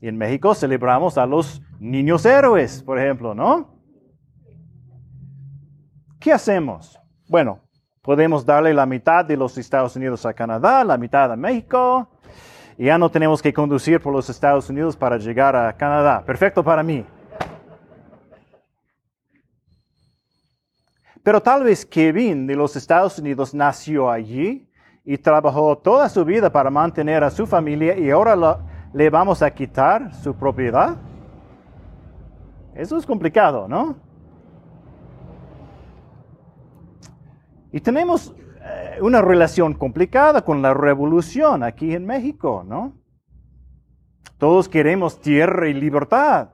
[0.00, 3.79] Y en México celebramos a los niños héroes, por ejemplo, ¿no?
[6.20, 7.00] ¿Qué hacemos?
[7.28, 7.60] Bueno,
[8.02, 12.10] podemos darle la mitad de los Estados Unidos a Canadá, la mitad a México,
[12.76, 16.22] y ya no tenemos que conducir por los Estados Unidos para llegar a Canadá.
[16.26, 17.06] Perfecto para mí.
[21.22, 24.70] Pero tal vez Kevin de los Estados Unidos nació allí
[25.06, 28.58] y trabajó toda su vida para mantener a su familia y ahora
[28.92, 30.98] le vamos a quitar su propiedad.
[32.74, 34.09] Eso es complicado, ¿no?
[37.72, 43.00] Y tenemos eh, una relación complicada con la revolución aquí en México, ¿no?
[44.38, 46.50] Todos queremos tierra y libertad.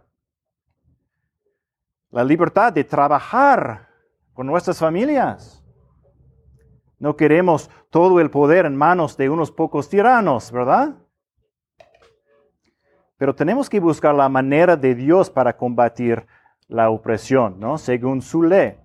[2.10, 3.88] La libertad de trabajar
[4.32, 5.64] con nuestras familias.
[6.98, 10.96] No queremos todo el poder en manos de unos pocos tiranos, ¿verdad?
[13.18, 16.26] Pero tenemos que buscar la manera de Dios para combatir
[16.68, 17.78] la opresión, ¿no?
[17.78, 18.76] Según su ley.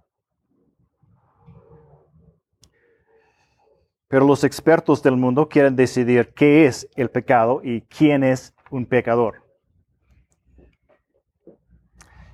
[4.11, 8.85] Pero los expertos del mundo quieren decidir qué es el pecado y quién es un
[8.85, 9.41] pecador.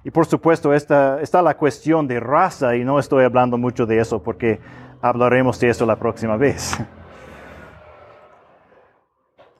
[0.03, 3.99] Y por supuesto, esta, está la cuestión de raza y no estoy hablando mucho de
[3.99, 4.59] eso porque
[5.01, 6.75] hablaremos de eso la próxima vez.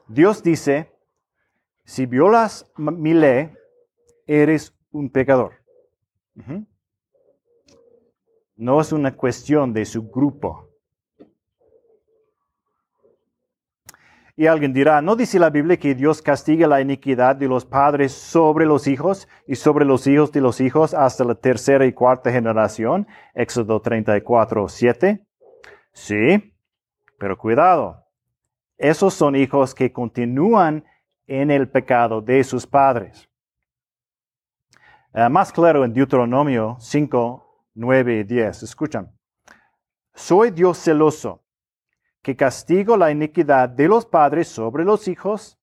[0.08, 0.92] Dios dice,
[1.86, 3.54] si violas mi ley,
[4.26, 5.54] eres un pecador.
[8.56, 10.67] No es una cuestión de su grupo.
[14.40, 18.12] Y alguien dirá, ¿no dice la Biblia que Dios castiga la iniquidad de los padres
[18.12, 22.32] sobre los hijos y sobre los hijos de los hijos hasta la tercera y cuarta
[22.32, 23.08] generación?
[23.34, 25.26] Éxodo 34, 7.
[25.92, 26.54] Sí,
[27.18, 28.06] pero cuidado.
[28.78, 30.86] Esos son hijos que continúan
[31.26, 33.28] en el pecado de sus padres.
[35.16, 38.62] Eh, más claro en Deuteronomio 5, 9 y 10.
[38.62, 39.12] Escuchan.
[40.14, 41.47] Soy Dios celoso
[42.28, 45.58] que castigo la iniquidad de los padres sobre los hijos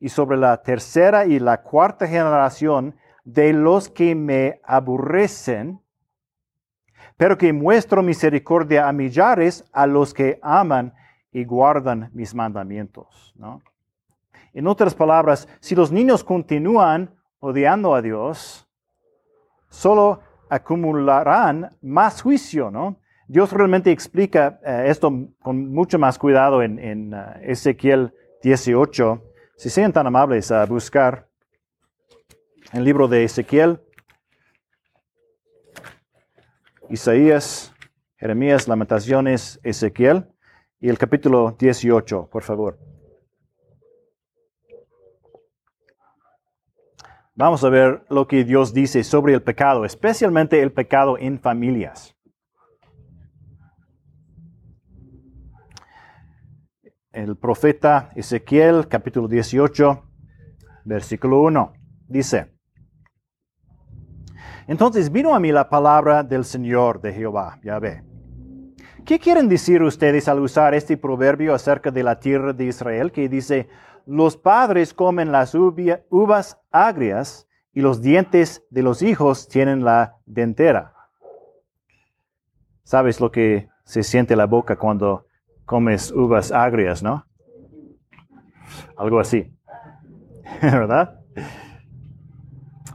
[0.00, 5.78] y sobre la tercera y la cuarta generación de los que me aborrecen,
[7.18, 10.94] pero que muestro misericordia a millares a los que aman
[11.32, 13.34] y guardan mis mandamientos.
[14.54, 18.66] En otras palabras, si los niños continúan odiando a Dios,
[19.68, 22.96] solo acumularán más juicio, ¿no?
[23.28, 29.22] Dios realmente explica eh, esto con mucho más cuidado en, eh, Ezequiel 18.
[29.56, 31.28] Si sean tan amables a buscar
[32.72, 33.80] el libro de Ezequiel,
[36.88, 37.74] Isaías,
[38.16, 40.28] Jeremías, Lamentaciones, Ezequiel
[40.78, 42.78] y el capítulo 18, por favor.
[47.34, 52.15] Vamos a ver lo que Dios dice sobre el pecado, especialmente el pecado en familias.
[57.16, 60.02] El profeta Ezequiel, capítulo 18,
[60.84, 61.72] versículo 1.
[62.08, 62.52] Dice,
[64.66, 68.04] entonces vino a mí la palabra del Señor de Jehová, ya ve.
[69.06, 73.30] ¿Qué quieren decir ustedes al usar este proverbio acerca de la tierra de Israel que
[73.30, 73.68] dice,
[74.04, 80.92] los padres comen las uvas agrias y los dientes de los hijos tienen la dentera?
[82.82, 85.25] ¿Sabes lo que se siente la boca cuando
[85.66, 87.26] comes uvas agrias, ¿no?
[88.96, 89.52] Algo así.
[90.62, 91.20] ¿Verdad?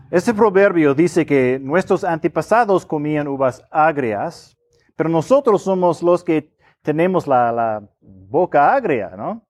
[0.10, 4.58] Este proverbio dice que nuestros antepasados comían uvas agrias,
[4.96, 9.46] Pero nosotros somos los que tenemos la, boca agria, ¿no?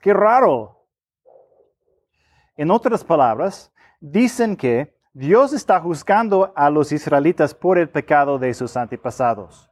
[0.00, 0.84] Qué raro.
[2.56, 8.52] En otras palabras, dicen que Dios está juzgando a los israelitas por el pecado de
[8.52, 9.70] sus antepasados.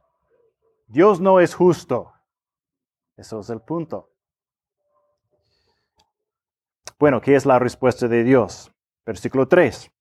[0.87, 2.14] Dios no es justo.
[3.17, 4.09] Eso es el punto.
[6.99, 8.71] Bueno, ¿qué es la respuesta de Dios?
[9.05, 9.91] Versículo 3.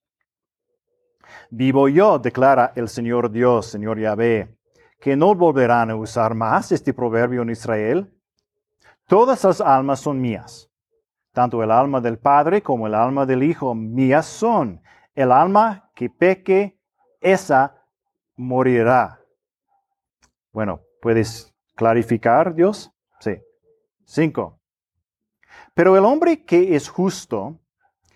[1.50, 4.56] Vivo yo, declara el Señor Dios, Señor Yahvé,
[5.00, 8.12] que no volverán a usar más este proverbio en Israel.
[9.06, 10.70] Todas las almas son mías.
[11.32, 14.80] Tanto el alma del Padre como el alma del Hijo mías son.
[15.14, 16.78] El alma que peque,
[17.20, 17.84] esa
[18.36, 19.20] morirá.
[20.52, 22.93] Bueno, ¿puedes clarificar, Dios?
[24.04, 24.22] Sí.
[24.22, 24.58] Cinco.
[25.74, 27.58] Pero el hombre que es justo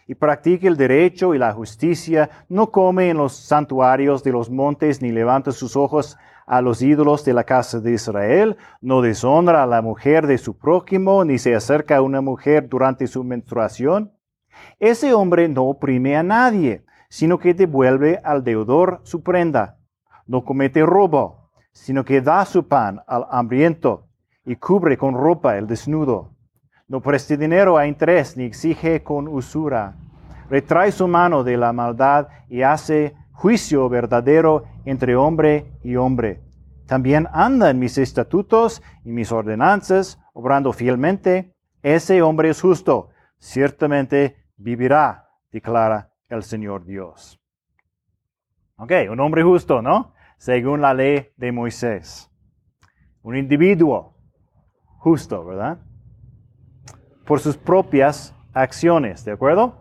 [0.08, 5.02] y practica el derecho y la justicia, no come en los santuarios de los montes
[5.02, 6.16] ni levanta sus ojos
[6.46, 10.56] a los ídolos de la casa de Israel, no deshonra a la mujer de su
[10.56, 14.10] prójimo, ni se acerca a una mujer durante su menstruación.
[14.78, 19.76] Ese hombre no oprime a nadie, sino que devuelve al deudor su prenda.
[20.26, 24.07] No comete robo, sino que da su pan al hambriento
[24.48, 26.34] y cubre con ropa el desnudo.
[26.88, 29.94] No preste dinero a interés ni exige con usura.
[30.48, 36.40] Retrae su mano de la maldad y hace juicio verdadero entre hombre y hombre.
[36.86, 41.54] También anda en mis estatutos y mis ordenanzas, obrando fielmente.
[41.82, 47.38] Ese hombre es justo, ciertamente vivirá, declara el Señor Dios.
[48.76, 50.14] Ok, un hombre justo, ¿no?
[50.38, 52.30] Según la ley de Moisés.
[53.20, 54.14] Un individuo
[54.98, 55.78] justo, ¿verdad?
[57.28, 59.74] por sus propias acciones, ¿de acuerdo?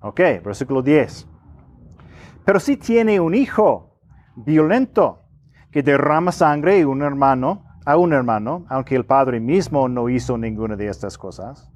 [0.00, 1.28] Ok, versículo 10.
[2.42, 4.00] Pero si tiene un hijo
[4.34, 5.20] violento
[5.70, 10.74] que derrama sangre un hermano, a un hermano, aunque el padre mismo no hizo ninguna
[10.74, 11.70] de estas cosas,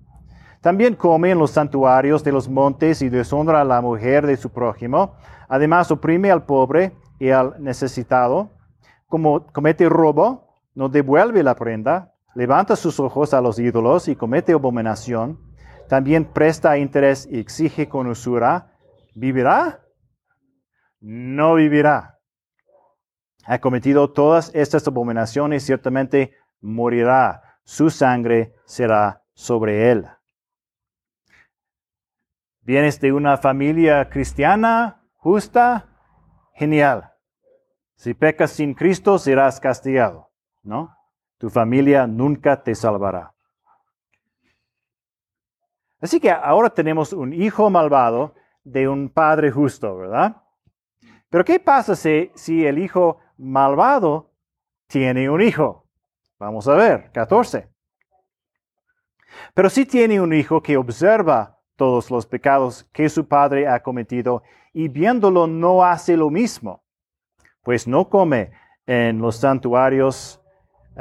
[0.62, 4.48] también come en los santuarios de los montes y deshonra a la mujer de su
[4.48, 5.16] prójimo,
[5.48, 8.52] además oprime al pobre y al necesitado,
[9.06, 14.52] como comete robo, no devuelve la prenda, levanta sus ojos a los ídolos y comete
[14.52, 15.38] abominación,
[15.88, 18.76] también presta interés y exige con usura,
[19.14, 19.84] ¿vivirá?
[21.00, 22.20] No vivirá.
[23.44, 27.42] Ha cometido todas estas abominaciones, ciertamente morirá.
[27.64, 30.06] Su sangre será sobre él.
[32.62, 35.88] ¿Vienes de una familia cristiana, justa?
[36.54, 37.12] Genial.
[37.96, 40.29] Si pecas sin Cristo, serás castigado,
[40.62, 40.96] ¿no?
[41.38, 43.32] Tu familia nunca te salvará.
[46.00, 48.34] Así que ahora tenemos un hijo malvado
[48.64, 50.36] de un padre justo, ¿verdad?
[51.28, 54.32] Pero ¿qué pasa si, si el hijo malvado
[54.86, 55.86] tiene un hijo?
[56.38, 57.68] Vamos a ver, 14.
[59.54, 64.42] Pero si tiene un hijo que observa todos los pecados que su padre ha cometido
[64.72, 66.82] y viéndolo no hace lo mismo,
[67.62, 68.52] pues no come
[68.86, 70.39] en los santuarios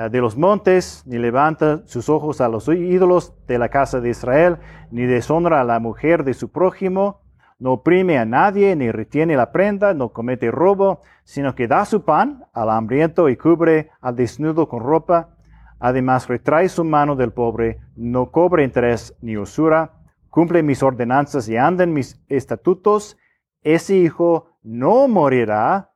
[0.08, 4.58] de los montes, ni levanta sus ojos a los ídolos de la casa de Israel,
[4.92, 7.22] ni deshonra a la mujer de su prójimo,
[7.60, 12.06] no oprime a nadie, ni retiene la prenda, no comete robo, sino que da su
[12.06, 15.36] pan al hambriento y cubre al desnudo con ropa.
[15.78, 19.92] Además, retrae su mano del pobre, no cobre interés ni usura,
[20.30, 23.18] cumple mis ordenanzas y anda en mis estatutos.
[23.62, 25.92] Ese hijo no morirá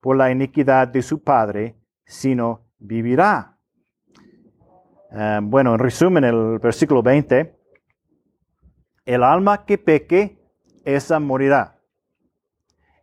[0.00, 3.56] por la iniquidad de su padre, sino vivirá.
[5.12, 7.54] Eh, bueno, en resumen, el versículo 20,
[9.04, 10.38] el alma que peque,
[10.84, 11.76] esa morirá.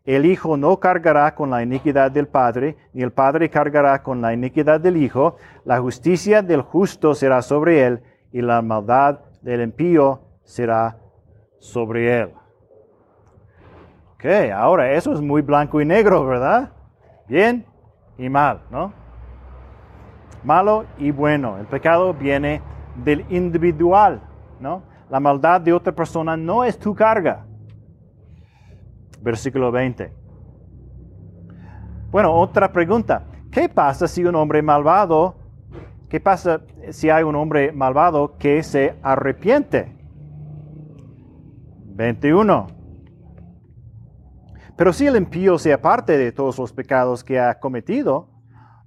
[0.04, 4.34] El Hijo no cargará con la iniquidad del Padre, ni el Padre cargará con la
[4.34, 5.36] iniquidad del Hijo.
[5.66, 8.02] La justicia del justo será sobre él,
[8.32, 10.98] y la maldad del impío será
[11.60, 12.34] sobre él.
[14.14, 14.26] Ok,
[14.56, 16.72] ahora eso es muy blanco y negro, ¿verdad?
[17.28, 17.66] Bien
[18.18, 19.07] y mal, ¿no?
[20.48, 21.58] Malo y bueno.
[21.58, 22.62] El pecado viene
[22.96, 24.22] del individual,
[24.60, 24.82] ¿no?
[25.10, 27.46] La maldad de otra persona no es tu carga.
[29.22, 30.12] Versículo 20.
[32.10, 33.26] Bueno, otra pregunta.
[33.52, 35.36] ¿Qué pasa si un hombre malvado,
[36.10, 39.94] qué pasa si hay un hombre malvado que se arrepiente?
[41.86, 42.68] 21.
[44.78, 48.37] Pero si el impío se aparte de todos los pecados que ha cometido,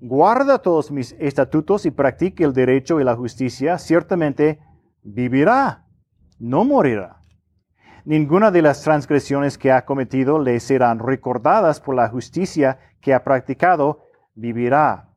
[0.01, 4.59] guarda todos mis estatutos y practique el derecho y la justicia, ciertamente
[5.03, 5.86] vivirá,
[6.38, 7.16] no morirá.
[8.07, 13.22] ninguna de las transgresiones que ha cometido le serán recordadas por la justicia que ha
[13.22, 15.11] practicado, vivirá.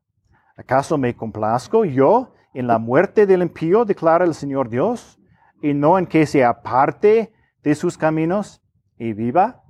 [0.56, 5.18] ¿Acaso me complazco yo en la muerte del impío, declara el Señor Dios,
[5.62, 7.32] y no en que se aparte
[7.62, 8.62] de sus caminos
[8.98, 9.63] y viva?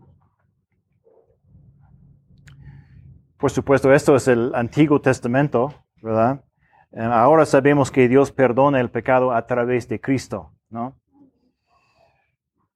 [3.44, 6.42] Por supuesto, esto es el Antiguo Testamento, ¿verdad?
[6.92, 10.98] Eh, ahora sabemos que Dios perdona el pecado a través de Cristo, ¿no?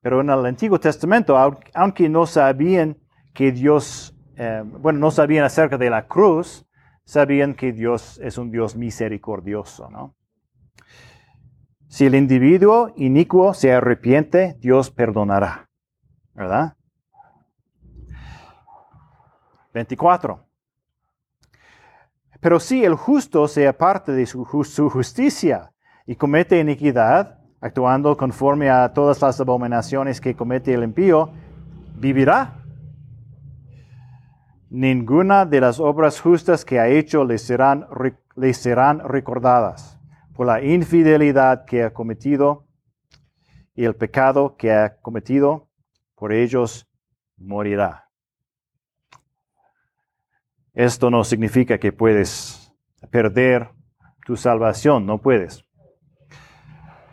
[0.03, 1.39] Pero en el Antiguo Testamento,
[1.73, 2.99] aunque no sabían
[3.33, 6.66] que Dios, eh, bueno, no sabían acerca de la cruz,
[7.03, 10.16] sabían que Dios es un Dios misericordioso, ¿no?
[11.87, 15.71] Si el individuo inicuo se arrepiente, Dios perdonará,
[16.35, 16.77] ¿verdad?
[19.73, 20.47] 24.
[22.41, 25.72] Pero si el justo se aparte de su, su justicia
[26.07, 31.30] y comete iniquidad, actuando conforme a todas las abominaciones que comete el impío,
[31.97, 32.62] vivirá.
[34.70, 37.86] Ninguna de las obras justas que ha hecho le serán,
[38.36, 39.99] le serán recordadas
[40.34, 42.66] por la infidelidad que ha cometido
[43.74, 45.68] y el pecado que ha cometido,
[46.14, 46.89] por ellos
[47.36, 48.07] morirá.
[50.79, 52.72] Esto no significa que puedes
[53.11, 53.68] perder
[54.24, 55.64] tu salvación, no puedes.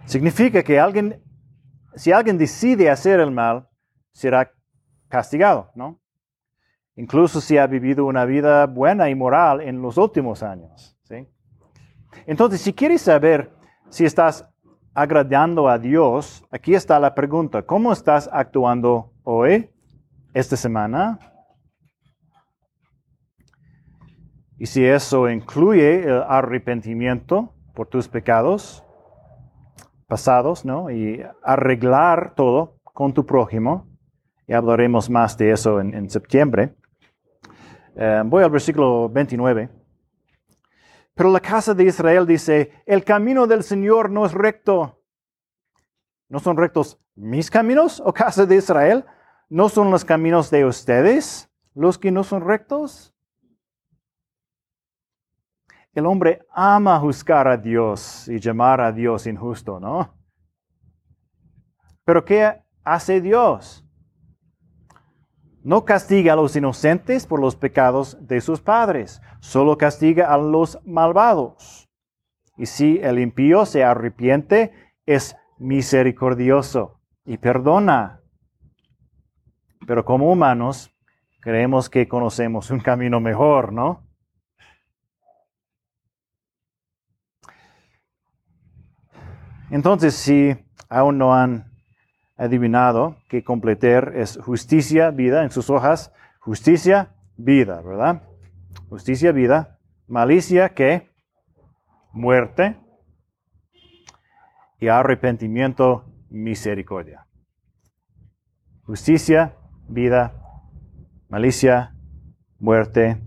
[0.05, 1.19] Significa que alguien,
[1.95, 3.67] si alguien decide hacer el mal,
[4.11, 4.51] será
[5.09, 5.99] castigado, ¿no?
[6.95, 11.27] Incluso si ha vivido una vida buena y moral en los últimos años, ¿sí?
[12.27, 13.51] Entonces, si quieres saber
[13.89, 14.47] si estás
[14.93, 19.71] agradando a Dios, aquí está la pregunta, ¿cómo estás actuando hoy,
[20.35, 21.17] esta semana?
[24.57, 28.83] Y si eso incluye el arrepentimiento por tus pecados,
[30.07, 30.89] pasados, ¿no?
[30.89, 33.87] Y arreglar todo con tu prójimo.
[34.47, 36.75] Y hablaremos más de eso en, septiembre.
[37.95, 39.69] Eh, voy al versículo 29.
[41.15, 45.01] Pero la casa de Israel dice, el camino del Señor no es recto.
[46.29, 49.05] ¿No son rectos mis caminos, oh casa de Israel?
[49.49, 53.14] ¿No son los caminos de ustedes los que no son rectos?
[55.95, 60.13] El hombre ama juzgar a Dios y llamar a Dios injusto, ¿no?
[62.03, 63.81] Pero ¿qué hace Dios?
[65.63, 70.79] No castiga a los inocentes por los pecados de sus padres, solo castiga a los
[70.85, 71.89] malvados.
[72.57, 74.73] Y si el impío se arrepiente,
[75.05, 78.21] es misericordioso y perdona.
[79.87, 80.93] Pero como humanos,
[81.39, 84.04] creemos que conocemos un camino mejor, ¿no?
[89.75, 90.55] Entonces, si
[90.87, 91.69] aún no han
[92.37, 98.23] adivinado que completer es justicia, vida en sus hojas, justicia, vida, ¿verdad?
[98.87, 101.09] Justicia, vida, malicia, ¿qué?
[102.13, 102.77] Muerte
[104.79, 107.27] y arrepentimiento, misericordia.
[108.83, 109.57] Justicia,
[109.89, 110.41] vida,
[111.27, 111.93] malicia,
[112.59, 113.21] muerte,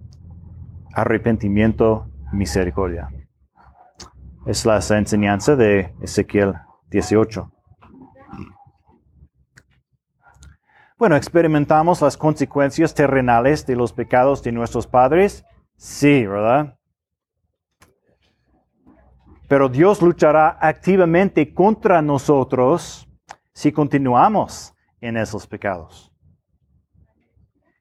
[0.94, 3.10] arrepentimiento, misericordia.
[4.48, 6.54] Es la enseñanza de Ezequiel
[6.88, 7.52] 18.
[10.96, 15.44] Bueno, ¿experimentamos las consecuencias terrenales de los pecados de nuestros padres?
[15.76, 16.78] Sí, ¿verdad?
[19.48, 23.06] Pero Dios luchará activamente contra nosotros
[23.52, 26.10] si continuamos en esos pecados.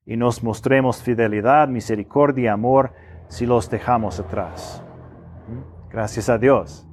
[0.05, 2.93] Y nos mostremos fidelidad, misericordia, amor
[3.29, 4.83] si los dejamos atrás.
[5.89, 6.87] Gracias a Dios.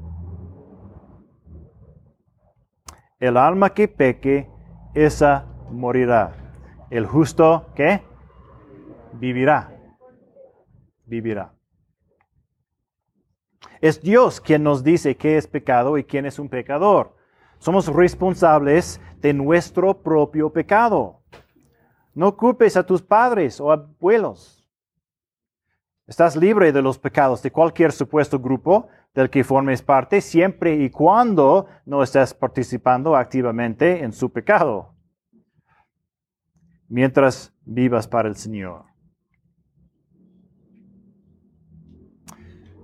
[3.19, 4.51] El alma que peque,
[4.95, 6.33] esa morirá.
[6.91, 8.03] El justo que
[9.15, 9.73] vivirá.
[11.07, 11.55] Vivirá.
[13.81, 17.15] Es Dios quien nos dice qué es pecado y quién es un pecador.
[17.59, 21.21] Somos responsables de nuestro propio pecado.
[22.15, 24.64] No culpes a tus padres o abuelos.
[26.07, 30.91] Estás libre de los pecados de cualquier supuesto grupo del que formes parte, siempre y
[30.91, 34.95] cuando no estés participando activamente en su pecado,
[36.89, 38.85] mientras vivas para el Señor.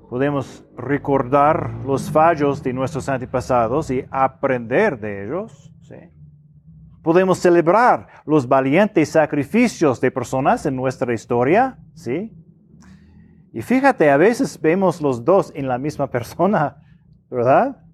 [0.08, 5.72] Podemos recordar los fallos de nuestros antepasados y aprender de ellos.
[7.02, 11.78] Podemos celebrar los valientes sacrificios de personas en nuestra historia.
[11.94, 12.32] ¿sí?
[13.52, 16.76] Y fíjate, a veces vemos los dos en la misma persona,
[17.28, 17.84] ¿verdad?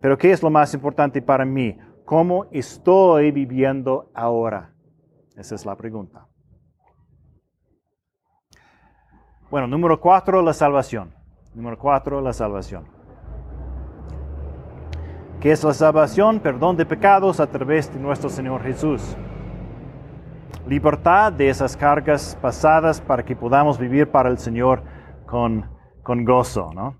[0.00, 1.78] Pero ¿qué es lo más importante para mí?
[2.04, 4.74] ¿Cómo estoy viviendo ahora?
[5.36, 6.26] Esa es la pregunta.
[9.48, 11.14] Bueno, número cuatro, la salvación.
[11.54, 12.84] Número cuatro, la salvación.
[15.40, 16.40] ¿Qué es la salvación?
[16.40, 19.16] Perdón de pecados a través de nuestro Señor Jesús.
[20.66, 24.82] Libertad de esas cargas pasadas para que podamos vivir para el Señor
[25.26, 25.68] con,
[26.02, 26.96] con gozo, ¿no?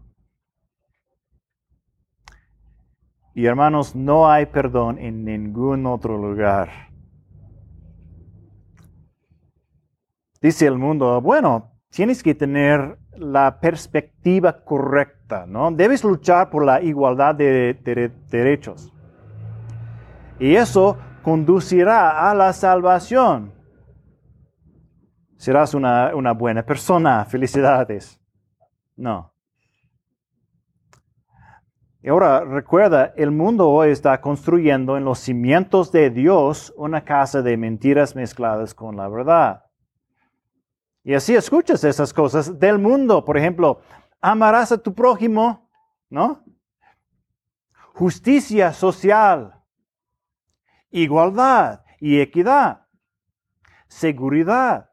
[3.35, 6.69] Y hermanos, no hay perdón en ningún otro lugar.
[10.43, 15.71] Dice el mundo, bueno, tienes que tener la perspectiva correcta, ¿no?
[15.71, 18.93] Debes luchar por la igualdad de, derechos.
[20.39, 23.53] Y eso conducirá a la salvación.
[25.37, 28.20] Serás una, una buena persona, felicidades.
[28.97, 29.33] No.
[32.03, 37.43] Y ahora recuerda, el mundo hoy está construyendo en los cimientos de Dios una casa
[37.43, 39.64] de mentiras mezcladas con la verdad.
[41.05, 43.25] Y así escuchas esas cosas del mundo.
[43.25, 43.81] Por ejemplo,
[44.20, 45.70] amarás a tu prójimo,
[46.11, 46.45] ¿no?
[47.95, 49.62] Justicia social,
[50.93, 52.86] igualdad y equidad,
[53.88, 54.90] seguridad,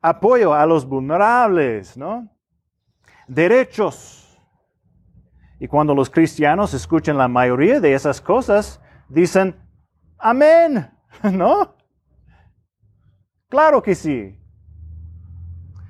[0.00, 2.28] apoyo a los vulnerables, ¿no?
[3.28, 4.26] Derechos
[5.58, 9.56] y cuando los cristianos escuchan la mayoría de esas cosas, dicen,
[10.18, 10.90] amén,
[11.32, 11.74] ¿no?
[13.48, 14.38] Claro que sí.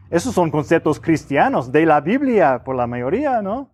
[0.09, 3.72] Esos son conceptos cristianos de la Biblia por la mayoría, ¿no?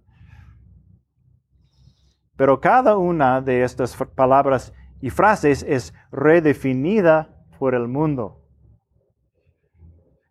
[2.37, 4.73] Pero cada una de estas palabras
[5.03, 7.29] y frases es redefinida
[7.59, 8.41] por el mundo.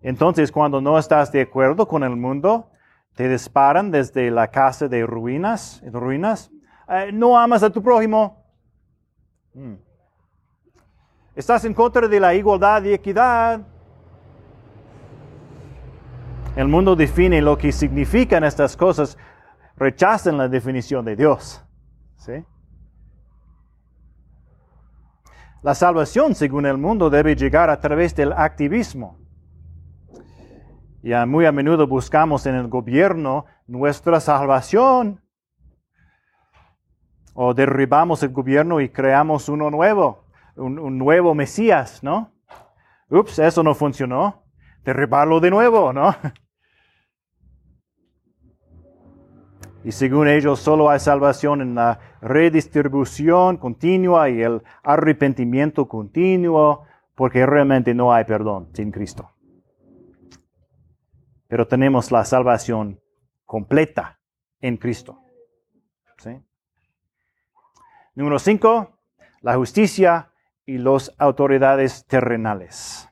[0.01, 2.71] Entonces, cuando no estás de acuerdo con el mundo,
[3.13, 6.49] te disparan desde la casa de ruinas, ruinas.
[6.87, 8.43] Eh, no amas a tu prójimo.
[9.53, 9.75] Hmm.
[11.35, 13.61] Estás en contra de la igualdad y equidad.
[16.55, 19.17] El mundo define lo que significan estas cosas,
[19.75, 21.63] rechazan la definición de Dios.
[22.15, 22.45] ¿Sí?
[25.63, 29.19] La salvación, según el mundo, debe llegar a través del activismo.
[31.03, 35.21] Y muy a menudo buscamos en el gobierno nuestra salvación.
[37.33, 42.31] O derribamos el gobierno y creamos uno nuevo, un, nuevo Mesías, ¿no?
[43.09, 44.43] Ups, eso no funcionó.
[44.83, 46.15] Derribarlo de nuevo, ¿no?
[49.83, 57.45] Y según ellos solo hay salvación en la redistribución continua y el arrepentimiento continuo, porque
[57.45, 59.31] realmente no hay perdón sin Cristo
[61.51, 63.01] pero tenemos la salvación
[63.45, 64.21] completa
[64.61, 65.19] en Cristo.
[68.15, 68.97] Número cinco,
[69.41, 70.31] la justicia
[70.65, 73.09] y las autoridades terrenales.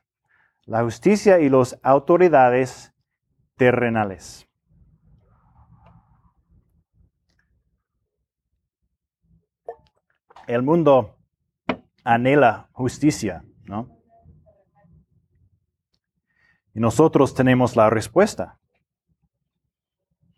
[0.64, 2.94] La justicia y las autoridades
[3.56, 4.48] terrenales.
[10.50, 11.16] El mundo
[12.02, 13.88] anhela justicia, ¿no?
[16.74, 18.58] Y nosotros tenemos la respuesta.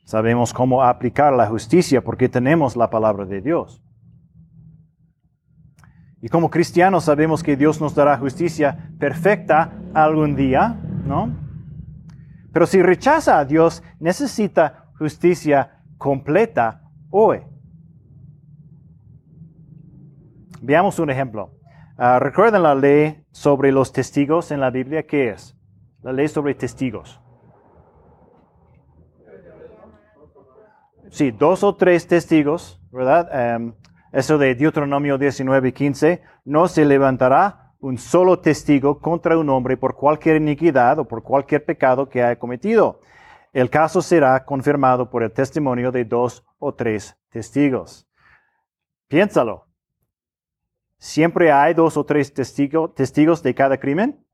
[0.05, 3.83] Sabemos cómo aplicar la justicia porque tenemos la palabra de Dios.
[6.21, 11.35] Y como cristianos sabemos que Dios nos dará justicia perfecta algún día, ¿no?
[12.53, 17.51] Pero si rechaza a Dios, necesita justicia completa hoy.
[20.63, 21.51] Veamos un ejemplo.
[21.99, 25.03] Ah, ¿Recuerdan la ley sobre los testigos en la Biblia?
[25.07, 25.55] ¿Qué es?
[26.03, 27.21] la ley sobre testigos.
[31.11, 33.29] Sí, dos o tres testigos, ¿verdad?
[33.55, 33.75] Em,
[34.13, 39.77] eso de Deuteronomio 19 y 15, no se levantará un solo testigo contra un hombre
[39.77, 43.01] por cualquier iniquidad o por cualquier pecado que haya cometido.
[43.53, 48.09] El caso será confirmado por el testimonio de dos o tres testigos.
[49.09, 49.72] Piénsalo.
[51.03, 54.24] ¿Siempre hay dos o tres testigos de cada crimen?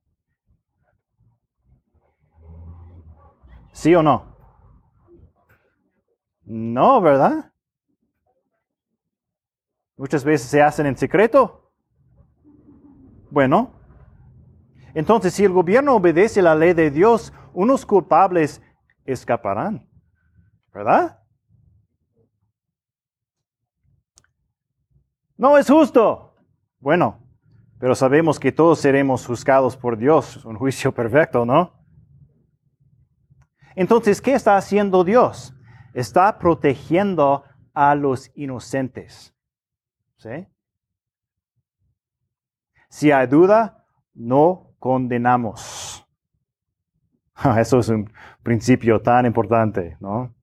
[3.72, 4.36] ¿Sí o no?
[6.44, 7.54] No, ¿verdad?
[9.96, 11.72] Muchas veces se hacen en secreto.
[13.30, 13.72] Bueno,
[14.92, 18.60] entonces si el gobierno obedece la ley de Dios, unos culpables
[19.06, 19.88] escaparán,
[20.74, 21.18] ¿verdad?
[25.38, 26.27] No es justo.
[26.80, 27.18] Bueno,
[27.78, 31.72] pero sabemos que todos seremos juzgados por Dios, un juicio perfecto, ¿no?
[33.74, 35.54] Entonces, ¿qué está haciendo Dios?
[35.94, 39.34] Está protegiendo a los inocentes.
[40.16, 40.48] ¿Sí?
[42.88, 46.04] Si hay duda, no condenamos.
[47.58, 48.10] Eso es un
[48.42, 50.34] principio tan importante, ¿no?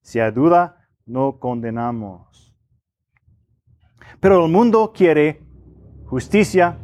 [0.00, 2.29] Si hay duda, no condenamos.
[4.20, 5.42] Pero el mundo quiere
[6.04, 6.78] justicia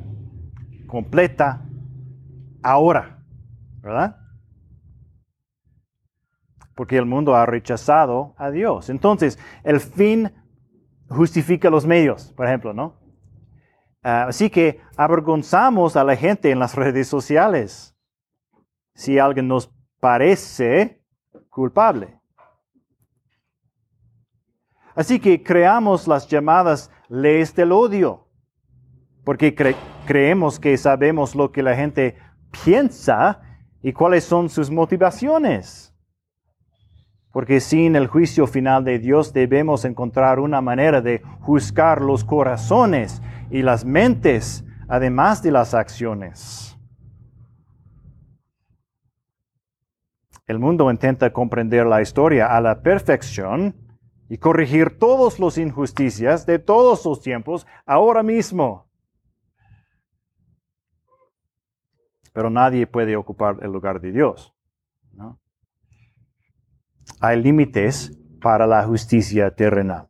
[0.86, 1.66] completa
[2.62, 3.22] ahora,
[3.82, 4.16] ¿verdad?
[6.74, 8.88] Porque el mundo ha rechazado a Dios.
[8.88, 10.32] Entonces, el fin
[11.08, 12.98] justifica los medios, por ejemplo, ¿no?
[14.02, 17.96] Ah, así que avergonzamos a la gente en las redes sociales
[18.94, 19.70] si alguien nos
[20.00, 21.02] parece
[21.50, 22.18] culpable.
[24.94, 28.26] Así que creamos las llamadas leyes del odio,
[29.24, 29.54] porque
[30.06, 32.16] creemos que sabemos lo que la gente
[32.64, 33.40] piensa
[33.82, 35.92] y cuáles son sus motivaciones.
[37.32, 43.20] Porque sin el juicio final de Dios debemos encontrar una manera de juzgar los corazones
[43.50, 46.78] y las mentes, además de las acciones.
[50.46, 53.74] El mundo intenta comprender la historia a la perfección
[54.28, 58.88] y corregir todas las injusticias de todos los tiempos ahora mismo.
[62.32, 64.52] Pero nadie puede ocupar el lugar de Dios.
[67.20, 70.08] Hay límites para la justicia terrenal.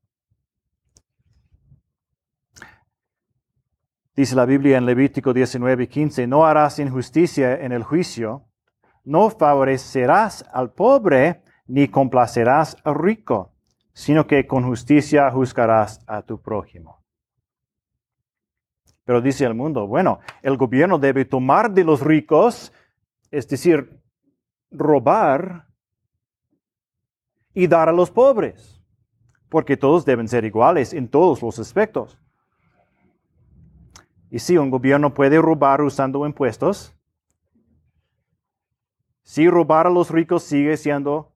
[4.17, 8.49] Dice la Biblia en Levítico 19, 15, no harás injusticia en el juicio,
[9.05, 13.56] no favorecerás al pobre, ni complacerás al rico
[13.97, 17.03] sino que con justicia juzgarás a tu prójimo.
[19.05, 22.75] Pero dice el mundo, bueno, el gobierno debe tomar de los ricos,
[23.31, 23.99] es decir,
[24.71, 25.69] robar
[27.55, 28.85] y dar a los pobres,
[29.49, 32.19] porque todos deben ser iguales en todos los aspectos.
[34.31, 36.95] Y si un gobierno puede robar usando impuestos,
[39.23, 41.35] si robar a los ricos sigue siendo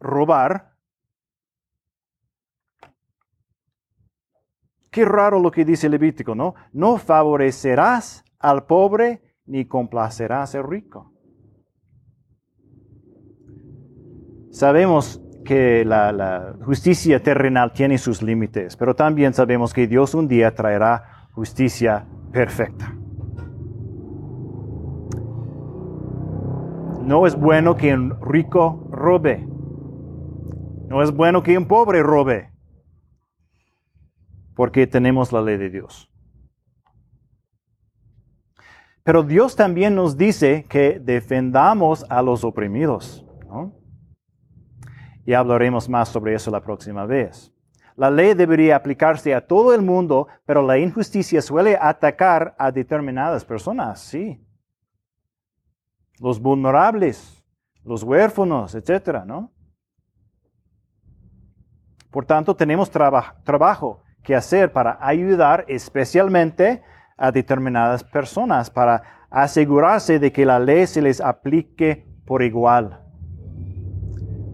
[0.00, 0.71] robar,
[4.92, 6.54] Qué raro lo que dice Levítico, ¿no?
[6.74, 11.10] No favorecerás al pobre ni complacerás al rico.
[14.50, 20.54] Sabemos que la, justicia terrenal tiene sus límites, pero también sabemos que Dios un día
[20.54, 22.94] traerá justicia perfecta.
[27.02, 29.48] No es bueno que un rico robe.
[30.86, 32.51] No es bueno que un pobre robe
[34.54, 36.08] porque tenemos la ley de Dios.
[39.04, 43.26] Pero Dios también nos dice que defendamos a los oprimidos.
[45.24, 47.52] Y hablaremos más sobre eso la próxima vez.
[47.96, 53.44] La ley debería aplicarse a todo el mundo, pero la injusticia suele atacar a determinadas
[53.44, 54.44] personas, sí.
[56.18, 57.44] Los vulnerables,
[57.84, 59.52] los huérfanos, etcétera, ¿no?
[62.10, 66.82] Por tanto, tenemos trabajo que hacer para ayudar especialmente
[67.16, 73.00] a determinadas personas, para asegurarse de que la ley se les aplique por igual.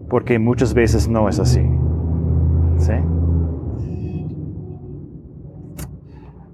[0.09, 1.61] Porque muchas veces no es así.
[2.77, 2.93] ¿Sí?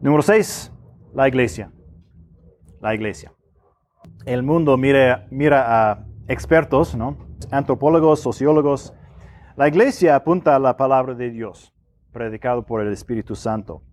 [0.01, 0.71] Número 6,
[1.13, 1.71] la iglesia.
[2.81, 3.31] La iglesia.
[4.25, 7.17] El mundo mira, mira a expertos, ¿no?
[7.51, 8.93] antropólogos, sociólogos.
[9.55, 11.74] La iglesia apunta a la palabra de Dios
[12.15, 13.83] predicado por el Espíritu Santo.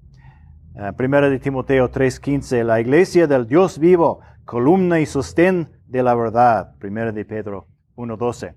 [0.74, 6.14] Uh, primera de Timoteo 3:15, la iglesia del Dios vivo, columna y sostén de la
[6.14, 6.76] verdad.
[6.78, 7.66] Primera de Pedro
[7.96, 8.54] 1:12.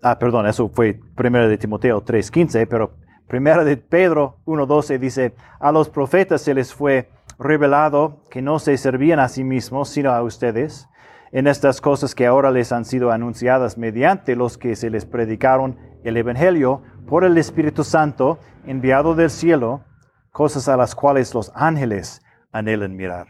[0.00, 2.94] Ah, perdón, eso fue primera de Timoteo 3:15, pero
[3.26, 8.76] primera de Pedro 1:12 dice, a los profetas se les fue revelado que no se
[8.76, 10.88] servían a sí mismos, sino a ustedes,
[11.32, 15.76] en estas cosas que ahora les han sido anunciadas mediante los que se les predicaron
[16.04, 19.84] el Evangelio por el Espíritu Santo enviado del cielo,
[20.30, 22.22] cosas a las cuales los ángeles
[22.52, 23.26] anhelan mirar.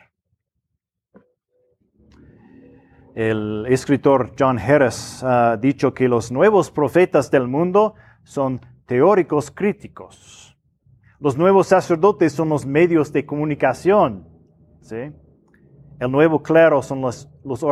[3.15, 10.57] El escritor John Harris ha dicho que los nuevos profetas del mundo son teóricos críticos.
[11.19, 14.29] Los nuevos sacerdotes son los medios de comunicación.
[14.91, 17.65] El nuevo clero son los, los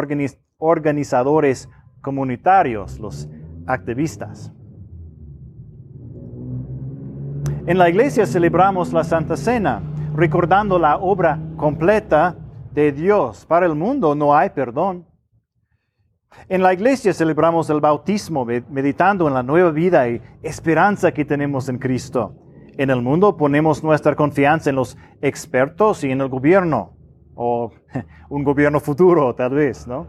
[0.58, 1.68] organizadores
[2.00, 3.28] comunitarios, los
[3.66, 4.52] activistas.
[7.66, 9.82] En la iglesia celebramos la Santa Cena,
[10.14, 12.36] recordando la obra completa
[12.72, 13.44] de Dios.
[13.44, 15.04] Para el mundo no hay perdón.
[16.48, 21.68] En la iglesia celebramos el bautismo meditando en la nueva vida y esperanza que tenemos
[21.68, 22.36] en Cristo.
[22.78, 26.96] En el mundo ponemos nuestra confianza en los expertos y en el gobierno,
[27.34, 27.72] o
[28.28, 30.06] un gobierno futuro tal vez, ¿no?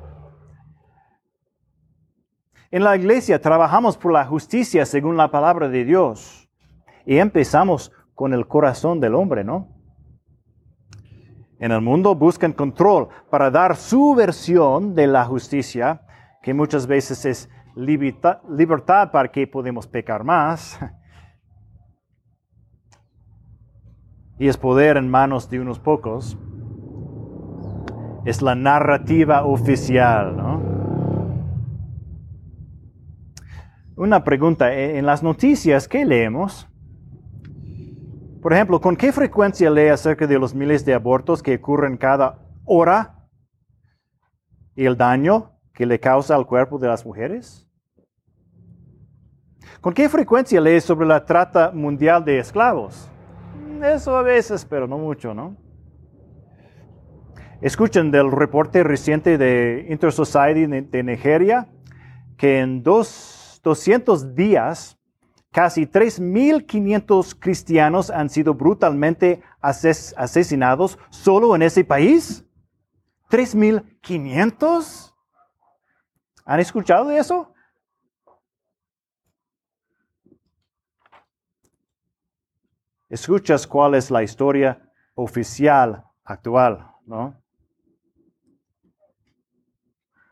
[2.70, 6.47] En la iglesia trabajamos por la justicia según la palabra de Dios
[7.08, 9.70] y empezamos con el corazón del hombre, ¿no?
[11.58, 16.02] En el mundo buscan control para dar su versión de la justicia,
[16.44, 20.78] que muchas veces es libertad para que podemos pecar más.
[24.38, 26.38] Y es poder en manos de unos pocos.
[28.26, 30.62] Es la narrativa oficial, ¿no?
[33.96, 36.68] Una pregunta, en las noticias, ¿qué leemos?
[38.48, 42.40] Por ejemplo, ¿con qué frecuencia lee acerca de los miles de abortos que ocurren cada
[42.64, 43.28] hora
[44.74, 47.68] y el daño que le causa al cuerpo de las mujeres?
[49.82, 53.12] ¿Con qué frecuencia lee sobre la trata mundial de esclavos?
[53.84, 55.58] Eso a veces, pero no mucho, ¿no?
[57.60, 61.68] Escuchen del reporte reciente de Intersociety de Nigeria
[62.38, 64.97] que en dos, 200 días
[65.52, 72.46] Casi 3.500 cristianos han sido brutalmente asesinados solo en ese país.
[73.30, 75.14] ¿3.500?
[76.46, 77.54] ¿Han escuchado de eso?
[83.10, 84.82] Escuchas cuál es la historia
[85.16, 87.42] oficial actual, ¿no?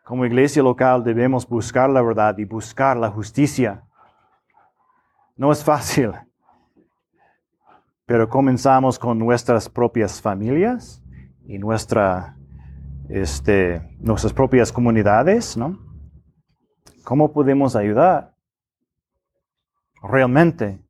[0.03, 3.87] Como iglesia local debemos buscar la verdad y buscar la justicia.
[5.37, 6.13] No es fácil.
[8.05, 11.03] Pero comenzamos con nuestras propias familias
[11.45, 12.37] y nuestra,
[13.09, 15.77] este, nuestras propias comunidades, ¿no?
[17.03, 18.33] ¿Cómo podemos ayudar?
[20.01, 20.81] Realmente.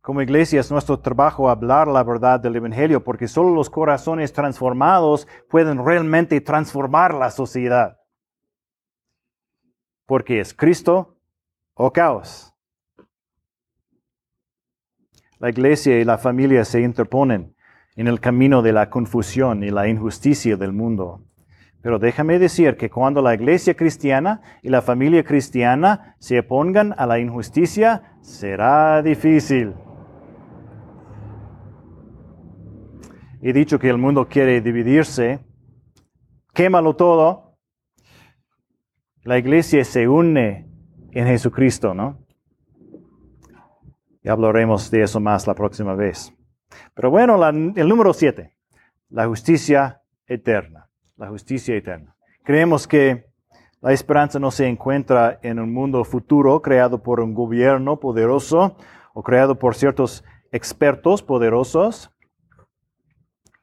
[0.00, 5.28] Como iglesia es nuestro trabajo hablar la verdad del Evangelio porque solo los corazones transformados
[5.50, 7.98] pueden realmente transformar la sociedad.
[10.06, 11.17] Porque es Cristo
[11.78, 12.52] o caos.
[15.38, 17.54] La iglesia y la familia se interponen
[17.94, 21.24] en el camino de la confusión y la injusticia del mundo.
[21.80, 27.06] Pero déjame decir que cuando la iglesia cristiana y la familia cristiana se opongan a
[27.06, 29.74] la injusticia, será difícil.
[33.40, 35.38] He dicho que el mundo quiere dividirse.
[36.52, 37.56] Quémalo todo.
[39.22, 40.67] La iglesia se une
[41.12, 42.18] en Jesucristo, ¿no?
[44.22, 46.32] Y hablaremos de eso más la próxima vez.
[46.94, 48.54] Pero bueno, el número siete,
[49.08, 50.88] la justicia eterna.
[51.16, 52.14] La justicia eterna.
[52.44, 53.26] Creemos que
[53.80, 58.76] la esperanza no se encuentra en un mundo futuro creado por un gobierno poderoso
[59.14, 62.10] o creado por ciertos expertos poderosos.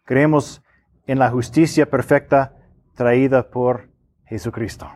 [0.03, 0.63] Creemos
[1.07, 2.55] en la justicia perfecta
[2.93, 3.89] traída por
[4.25, 4.89] Jesucristo.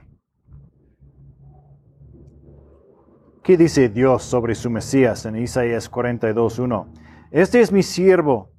[3.49, 6.85] ¿Qué dice Dios sobre su Mesías en Isaías 42.1?
[7.31, 8.51] Este es mi siervo,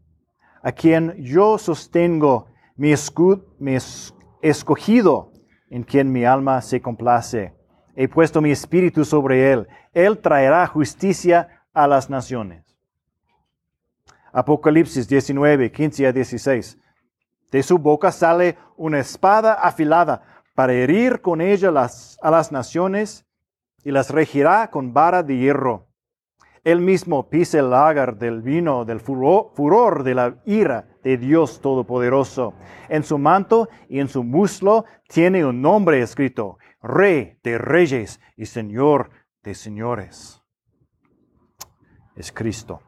[0.64, 2.93] a quien yo sostengo, mi,
[3.61, 3.78] mi
[4.43, 5.32] escogido,
[5.68, 7.55] en quien mi alma se complace.
[7.95, 9.68] He puesto mi espíritu sobre él.
[9.93, 12.76] Él traerá justicia a las naciones.
[14.32, 16.78] Apocalipsis 19, 15 a 16.
[17.53, 23.24] De su boca sale una espada afilada para herir con ella las, a las naciones
[23.85, 25.89] y las regirá con vara de hierro.
[26.62, 32.53] Él mismo pisa el lagar del vino del furor, de la ira de Dios Todopoderoso.
[32.89, 38.45] En su manto y en su muslo tiene un nombre escrito, Rey de Reyes y
[38.45, 39.11] Señor
[39.43, 40.43] de Señores.
[42.14, 42.83] Es Cristo.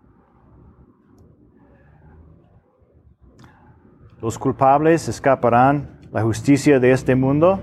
[4.21, 7.59] ¿Los culpables escaparán la justicia de este mundo?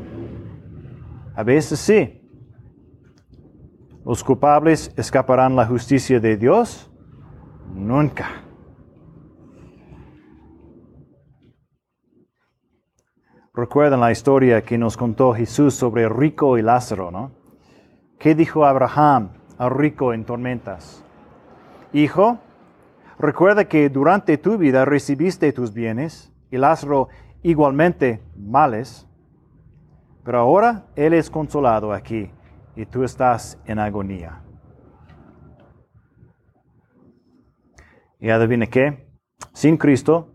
[1.35, 2.18] A veces sí.
[4.09, 6.89] ¿Los culpables escaparán la justicia de Dios?
[7.75, 8.41] Nunca.
[13.53, 17.33] Recuerdan la historia que nos contó Jesús sobre rico y Lázaro, ¿no?
[18.17, 19.29] ¿Qué dijo Abraham
[19.59, 21.05] al rico en tormentas?
[21.93, 22.39] Hijo,
[23.19, 27.09] recuerda que durante tu vida recibiste tus bienes y Lázaro
[27.43, 29.07] igualmente males,
[30.23, 32.31] pero ahora él es consolado aquí
[32.79, 34.41] y tú estás en agonía.
[38.21, 39.05] Y adivine qué,
[39.51, 40.29] sin Cristo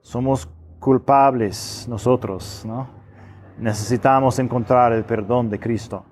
[0.00, 0.48] somos
[0.80, 2.88] culpables nosotros, ¿no?
[3.58, 6.06] Necesitamos encontrar el perdón de Cristo.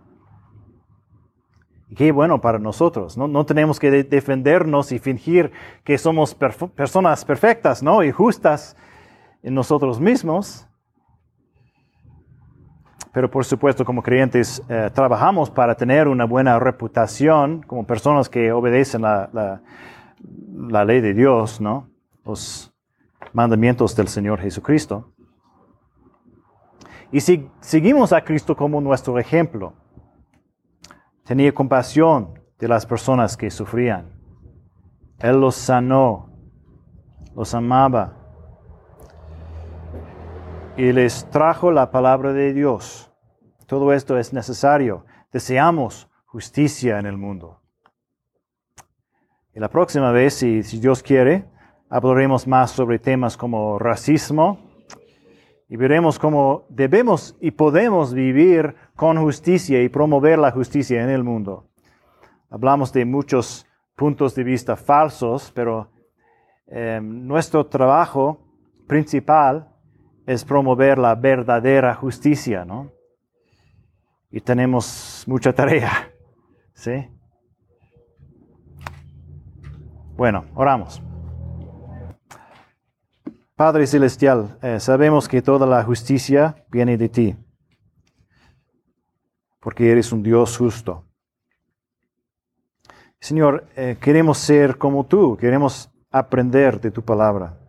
[1.89, 3.17] Y qué bueno para nosotros.
[3.17, 5.51] No, tenemos que defendernos y fingir
[5.83, 8.05] que somos personas perfectas ¿no?
[8.05, 8.77] y justas
[9.43, 10.69] en nosotros mismos.
[13.13, 18.53] Pero por supuesto, como creyentes, eh, trabajamos para tener una buena reputación como personas que
[18.53, 19.61] obedecen la,
[20.55, 21.89] la ley de Dios, ¿no?
[22.25, 22.73] los
[23.33, 25.13] mandamientos del Señor Jesucristo.
[27.11, 29.73] Y si seguimos a Cristo como nuestro ejemplo,
[31.25, 34.11] tenía compasión de las personas que sufrían.
[35.19, 36.31] Él los sanó,
[37.35, 38.20] los amaba
[40.77, 43.13] y les trajo la palabra de Dios.
[43.67, 45.05] Todo esto es necesario.
[45.33, 47.61] Deseamos justicia en el mundo.
[49.55, 51.45] Y la próxima vez, si, Dios quiere,
[51.89, 54.59] hablaremos más sobre temas como racismo
[55.69, 61.25] y veremos cómo debemos y podemos vivir con justicia y promover la justicia en el
[61.25, 61.69] mundo.
[62.49, 63.67] Hablamos de muchos
[63.97, 65.91] puntos de vista falsos, pero
[66.67, 68.41] em, nuestro trabajo
[68.87, 69.70] principal
[70.27, 72.93] es promover la verdadera justicia, ¿no?
[74.31, 76.13] Y tenemos mucha tarea,
[76.75, 77.09] ¿sí?
[80.17, 81.03] Bueno, oramos.
[83.57, 87.37] Padre Celestial, eh, sabemos que toda la justicia viene de ti
[89.61, 91.05] porque eres un Dios justo.
[93.21, 97.60] Señor, eh, queremos ser como tú, queremos aprender de tu palabra.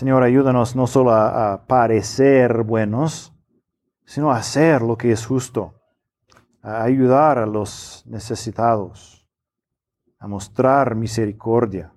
[0.00, 3.34] Señor, ayúdanos no solo a, parecer buenos,
[4.06, 5.74] sino a hacer lo que es justo,
[6.62, 9.28] a ayudar a los necesitados,
[10.18, 11.92] a mostrar misericordia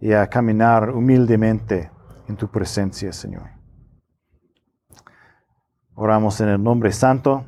[0.00, 1.92] y a caminar humildemente
[2.26, 3.48] en tu presencia, Señor.
[5.94, 7.46] Oramos en el nombre santo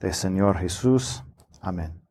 [0.00, 1.22] del Señor Jesús.
[1.60, 2.03] Amén.